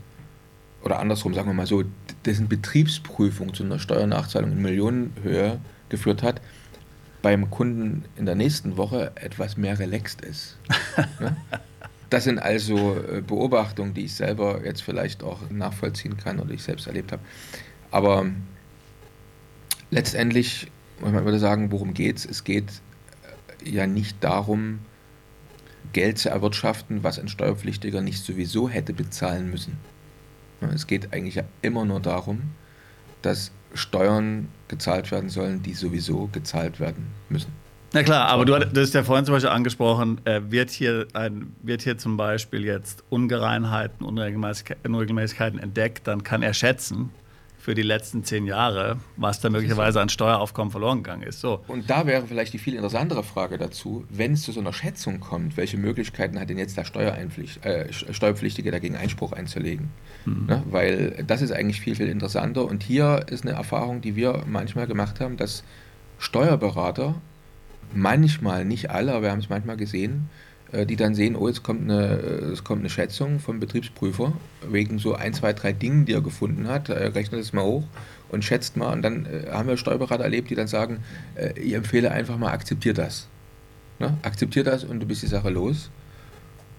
[0.83, 1.83] oder andersrum, sagen wir mal so,
[2.23, 5.59] dessen Betriebsprüfung zu einer Steuernachzahlung in Millionenhöhe
[5.89, 6.39] geführt hat,
[7.23, 10.59] beim Kunden in der nächsten Woche etwas mehr relaxed ist.
[12.09, 16.63] Das sind also äh, Beobachtungen, die ich selber jetzt vielleicht auch nachvollziehen kann oder ich
[16.63, 17.21] selbst erlebt habe.
[17.91, 18.25] Aber
[19.91, 22.25] letztendlich, man würde sagen, worum geht es?
[22.25, 22.81] Es geht
[23.63, 24.79] äh, ja nicht darum,
[25.93, 29.77] Geld zu erwirtschaften, was ein Steuerpflichtiger nicht sowieso hätte bezahlen müssen.
[30.73, 32.41] Es geht eigentlich ja immer nur darum,
[33.21, 37.51] dass Steuern gezahlt werden sollen, die sowieso gezahlt werden müssen.
[37.93, 41.81] Na klar, aber du, hast ja vorhin zum Beispiel angesprochen, äh, wird, hier ein, wird
[41.81, 47.11] hier zum Beispiel jetzt Ungereinheiten, Unregelmäßigkeiten entdeckt, dann kann er schätzen,
[47.67, 51.41] für die letzten zehn Jahre, was da möglicherweise an Steueraufkommen verloren gegangen ist.
[51.41, 51.65] So.
[51.67, 55.19] Und da wäre vielleicht die viel interessantere Frage dazu, wenn es zu so einer Schätzung
[55.19, 59.89] kommt, welche Möglichkeiten hat denn jetzt der äh, Steuerpflichtige dagegen Einspruch einzulegen?
[60.23, 60.45] Mhm.
[60.45, 60.63] Ne?
[60.69, 62.63] Weil das ist eigentlich viel, viel interessanter.
[62.63, 65.65] Und hier ist eine Erfahrung, die wir manchmal gemacht haben, dass
[66.19, 67.15] Steuerberater
[67.93, 70.29] manchmal, nicht alle, aber wir haben es manchmal gesehen,
[70.71, 74.33] äh, die dann sehen, oh, jetzt kommt eine, äh, es kommt eine Schätzung vom Betriebsprüfer
[74.69, 76.89] wegen so ein, zwei, drei Dingen, die er gefunden hat.
[76.89, 77.85] Er rechnet es mal hoch
[78.29, 78.91] und schätzt mal.
[78.91, 81.03] Und dann äh, haben wir Steuerberater erlebt, die dann sagen,
[81.55, 83.27] ich empfehle einfach mal, akzeptier das.
[83.99, 84.17] Ne?
[84.23, 85.89] Akzeptier das und du bist die Sache los.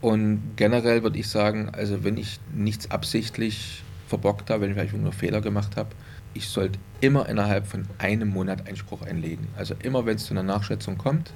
[0.01, 4.97] Und generell würde ich sagen, also wenn ich nichts absichtlich verbockt habe, wenn ich vielleicht
[4.97, 5.91] nur Fehler gemacht habe,
[6.35, 9.49] ich sollte immer innerhalb von einem Monat Einspruch einlegen.
[9.57, 11.33] Also immer, wenn es zu einer Nachschätzung kommt,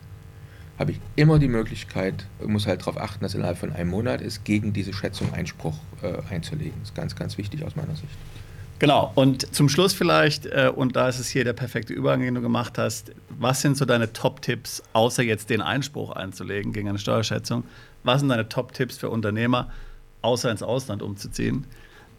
[0.78, 4.45] habe ich immer die Möglichkeit, muss halt darauf achten, dass innerhalb von einem Monat ist,
[4.45, 6.74] gegen diese Schätzung Einspruch äh, einzulegen.
[6.80, 8.16] Das ist ganz, ganz wichtig aus meiner Sicht.
[8.78, 12.34] Genau, und zum Schluss vielleicht, äh, und da ist es hier der perfekte Übergang, den
[12.34, 16.99] du gemacht hast, was sind so deine Top-Tipps, außer jetzt den Einspruch einzulegen gegen eine
[16.99, 17.62] Steuerschätzung?
[18.03, 19.70] Was sind deine Top-Tipps für Unternehmer,
[20.22, 21.64] außer ins Ausland umzuziehen,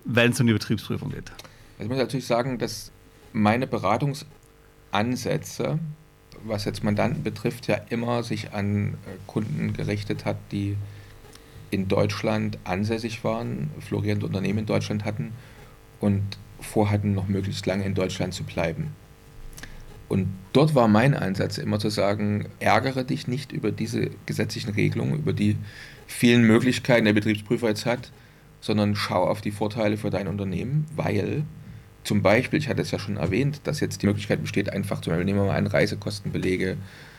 [0.05, 1.34] wenn es um die Betriebsprüfung geht?
[1.84, 2.91] Ich muss natürlich sagen, dass
[3.31, 5.79] meine Beratungsansätze
[6.45, 10.75] was jetzt Mandanten betrifft, ja immer sich an äh, Kunden gerichtet hat, die
[11.71, 15.34] in Deutschland ansässig waren, florierende Unternehmen in Deutschland hatten
[15.99, 16.21] und
[16.59, 18.93] vorhatten, noch möglichst lange in Deutschland zu bleiben.
[20.07, 25.17] Und dort war mein Ansatz immer zu sagen, ärgere dich nicht über diese gesetzlichen Regelungen,
[25.17, 25.55] über die
[26.05, 28.11] vielen Möglichkeiten der Betriebsprüfer jetzt hat,
[28.61, 31.43] sondern schau auf die Vorteile für dein Unternehmen, weil
[32.04, 35.12] zum Beispiel, ich hatte es ja schon erwähnt, dass jetzt die Möglichkeit besteht, einfach zum
[35.12, 36.78] Beispiel, nehmen wir mal an, Reisekostenbelege,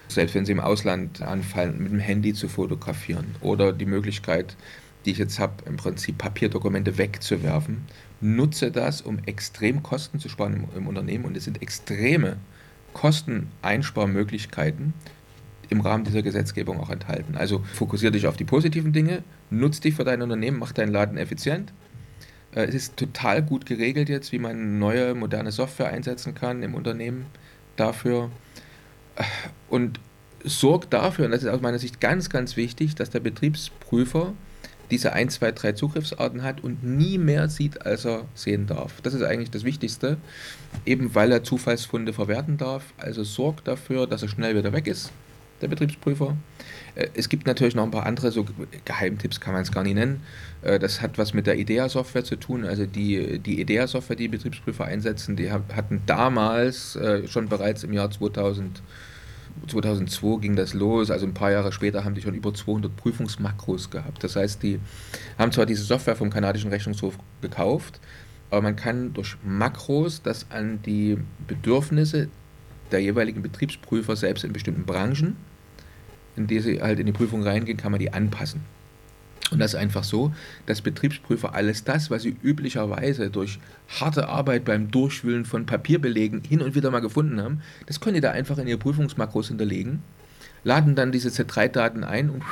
[0.09, 3.35] selbst wenn sie im Ausland anfallen, mit dem Handy zu fotografieren.
[3.41, 4.57] Oder die Möglichkeit,
[5.05, 7.83] die ich jetzt habe, im Prinzip Papierdokumente wegzuwerfen.
[8.21, 11.25] Nutze das, um extrem Kosten zu sparen im, im Unternehmen.
[11.25, 12.37] Und es sind extreme
[12.93, 14.93] Kosteneinsparmöglichkeiten
[15.71, 17.37] im Rahmen dieser Gesetzgebung auch enthalten.
[17.37, 21.17] Also fokussiere dich auf die positiven Dinge, nutze dich für dein Unternehmen, mach deinen Laden
[21.17, 21.73] effizient
[22.55, 27.27] es ist total gut geregelt jetzt, wie man neue, moderne Software einsetzen kann im Unternehmen
[27.77, 28.31] dafür.
[29.69, 30.01] Und
[30.45, 34.35] sorgt dafür, und das ist aus meiner Sicht ganz, ganz wichtig, dass der Betriebsprüfer
[34.91, 39.01] diese 1, 2, 3 Zugriffsarten hat und nie mehr sieht, als er sehen darf.
[39.03, 40.19] Das ist eigentlich das Wichtigste,
[40.85, 42.85] eben weil er Zufallsfunde verwerten darf.
[42.99, 45.11] Also sorgt dafür, dass er schnell wieder weg ist,
[45.63, 46.37] der Betriebsprüfer.
[46.95, 48.47] Äh, es gibt natürlich noch ein paar andere, so
[48.85, 50.23] Geheimtipps kann man es gar nicht nennen.
[50.63, 52.65] Äh, das hat was mit der IDEA-Software zu tun.
[52.65, 58.11] Also die, die IDEA-Software, die Betriebsprüfer einsetzen, die hatten damals äh, schon bereits im Jahr
[58.11, 58.83] 2000
[59.69, 63.89] 2002 ging das los, also ein paar Jahre später haben die schon über 200 Prüfungsmakros
[63.89, 64.25] gehabt.
[64.25, 64.81] Das heißt, die
[65.39, 68.01] haben zwar diese Software vom kanadischen Rechnungshof gekauft,
[68.51, 72.29] aber man kann durch Makros das an die Bedürfnisse
[72.91, 75.37] der jeweiligen Betriebsprüfer selbst in bestimmten Branchen
[76.37, 78.63] in die sie halt in die Prüfung reingehen, kann man die anpassen.
[79.51, 80.33] Und das ist einfach so,
[80.67, 83.59] dass Betriebsprüfer alles das, was sie üblicherweise durch
[84.01, 88.21] harte Arbeit beim Durchwühlen von Papierbelegen hin und wieder mal gefunden haben, das können die
[88.21, 90.03] da einfach in ihre Prüfungsmakros hinterlegen,
[90.65, 92.43] laden dann diese Z3-Daten ein und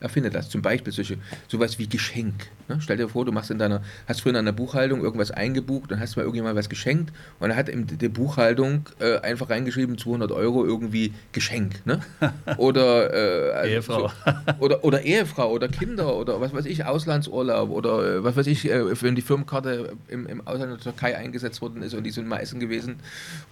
[0.00, 0.48] erfindet das.
[0.48, 1.18] Zum Beispiel solche,
[1.48, 2.48] sowas wie Geschenk.
[2.68, 2.78] Ne?
[2.80, 6.00] Stell dir vor, du machst in deiner, hast früher in deiner Buchhaltung irgendwas eingebucht und
[6.00, 10.32] hast mal irgendjemand was geschenkt und er hat in der Buchhaltung äh, einfach reingeschrieben 200
[10.32, 11.84] Euro irgendwie Geschenk.
[11.86, 12.00] Ne?
[12.56, 14.08] Oder, äh, also Ehefrau.
[14.08, 18.46] So, oder, oder Ehefrau oder Kinder oder was weiß ich, Auslandsurlaub oder äh, was weiß
[18.46, 22.10] ich, äh, wenn die Firmenkarte im, im Ausland der Türkei eingesetzt worden ist und die
[22.10, 22.96] sind mal essen gewesen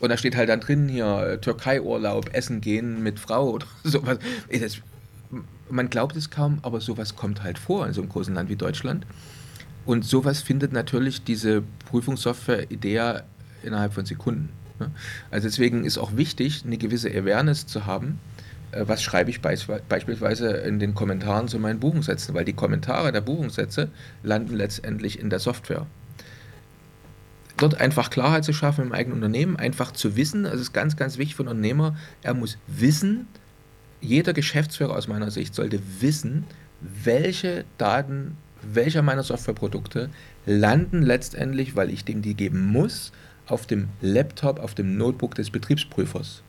[0.01, 4.19] und da steht halt dann drin hier äh, Türkei-Urlaub, essen gehen mit Frau oder sowas.
[4.51, 4.79] Das,
[5.71, 8.57] man glaubt es kaum, aber sowas kommt halt vor in so einem großen Land wie
[8.57, 9.07] Deutschland.
[9.85, 13.23] Und sowas findet natürlich diese Prüfungssoftware IDEA
[13.63, 14.49] innerhalb von Sekunden.
[14.81, 14.91] Ne?
[15.31, 18.19] Also deswegen ist auch wichtig, eine gewisse Awareness zu haben,
[18.73, 23.21] äh, was schreibe ich beispielsweise in den Kommentaren zu meinen Buchungssätzen, weil die Kommentare der
[23.21, 23.89] Buchungssätze
[24.23, 25.87] landen letztendlich in der Software.
[27.57, 31.17] Dort einfach Klarheit zu schaffen im eigenen Unternehmen, einfach zu wissen, das ist ganz, ganz
[31.17, 33.27] wichtig für einen Unternehmer, er muss wissen,
[34.01, 36.45] jeder Geschäftsführer aus meiner Sicht sollte wissen,
[36.81, 38.37] welche Daten
[38.75, 40.11] welcher meiner Softwareprodukte
[40.45, 43.13] landen letztendlich, weil ich dem die geben muss,
[43.47, 46.43] auf dem Laptop, auf dem Notebook des Betriebsprüfers.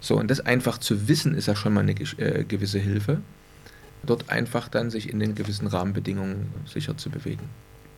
[0.00, 3.20] So, und das einfach zu wissen, ist ja schon mal eine äh, gewisse Hilfe,
[4.02, 7.48] dort einfach dann sich in den gewissen Rahmenbedingungen sicher zu bewegen.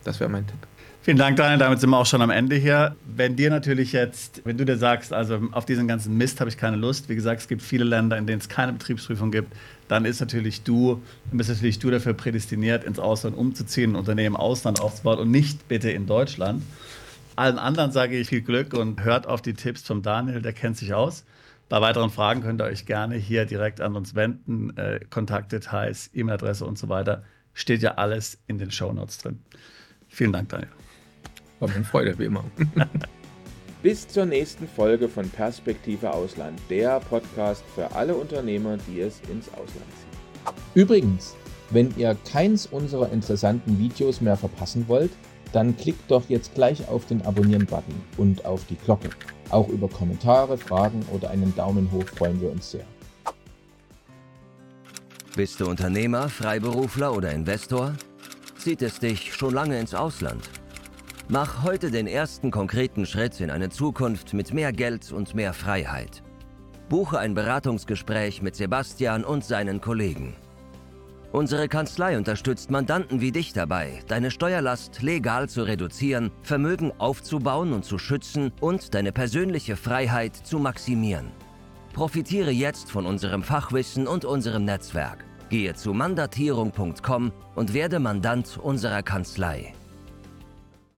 [0.05, 0.59] Das wäre mein Tipp.
[1.05, 1.59] Vielen Dank, Daniel.
[1.59, 2.97] Damit sind wir auch schon am Ende hier.
[3.05, 6.57] Wenn dir natürlich jetzt, wenn du dir sagst, also auf diesen ganzen Mist habe ich
[6.57, 9.53] keine Lust, wie gesagt, es gibt viele Länder, in denen es keine Betriebsprüfung gibt,
[9.89, 14.35] dann ist natürlich du, dann bist natürlich du dafür prädestiniert, ins Ausland umzuziehen, ein Unternehmen
[14.35, 16.63] im Ausland aufzubauen und nicht bitte in Deutschland.
[17.37, 20.79] Allen anderen sage ich viel Glück und hört auf die Tipps vom Daniel, der kennt
[20.79, 21.25] sich aus.
[21.69, 24.75] Bei weiteren Fragen könnt ihr euch gerne hier direkt an uns wenden.
[24.79, 27.25] Äh, Kontaktdetails, E-Mail-Adresse und so weiter.
[27.53, 29.41] Steht ja alles in den Show Notes drin.
[30.15, 30.69] Vielen Dank, Daniel.
[31.59, 32.45] War mir eine Freude, wie immer.
[33.83, 39.49] Bis zur nächsten Folge von Perspektive Ausland, der Podcast für alle Unternehmer, die es ins
[39.49, 40.55] Ausland ziehen.
[40.75, 41.35] Übrigens,
[41.71, 45.11] wenn ihr keins unserer interessanten Videos mehr verpassen wollt,
[45.53, 49.11] dann klickt doch jetzt gleich auf den Abonnieren-Button und auf die Glocke.
[49.51, 52.85] Auch über Kommentare, Fragen oder einen Daumen hoch freuen wir uns sehr.
[55.35, 57.95] Bist du Unternehmer, Freiberufler oder Investor?
[58.65, 60.49] Zieht es dich schon lange ins Ausland?
[61.29, 66.23] Mach heute den ersten konkreten Schritt in eine Zukunft mit mehr Geld und mehr Freiheit.
[66.89, 70.35] Buche ein Beratungsgespräch mit Sebastian und seinen Kollegen.
[71.31, 77.85] Unsere Kanzlei unterstützt Mandanten wie dich dabei, deine Steuerlast legal zu reduzieren, Vermögen aufzubauen und
[77.85, 81.33] zu schützen und deine persönliche Freiheit zu maximieren.
[81.93, 85.23] Profitiere jetzt von unserem Fachwissen und unserem Netzwerk.
[85.51, 89.75] Gehe zu mandatierung.com und werde Mandant unserer Kanzlei.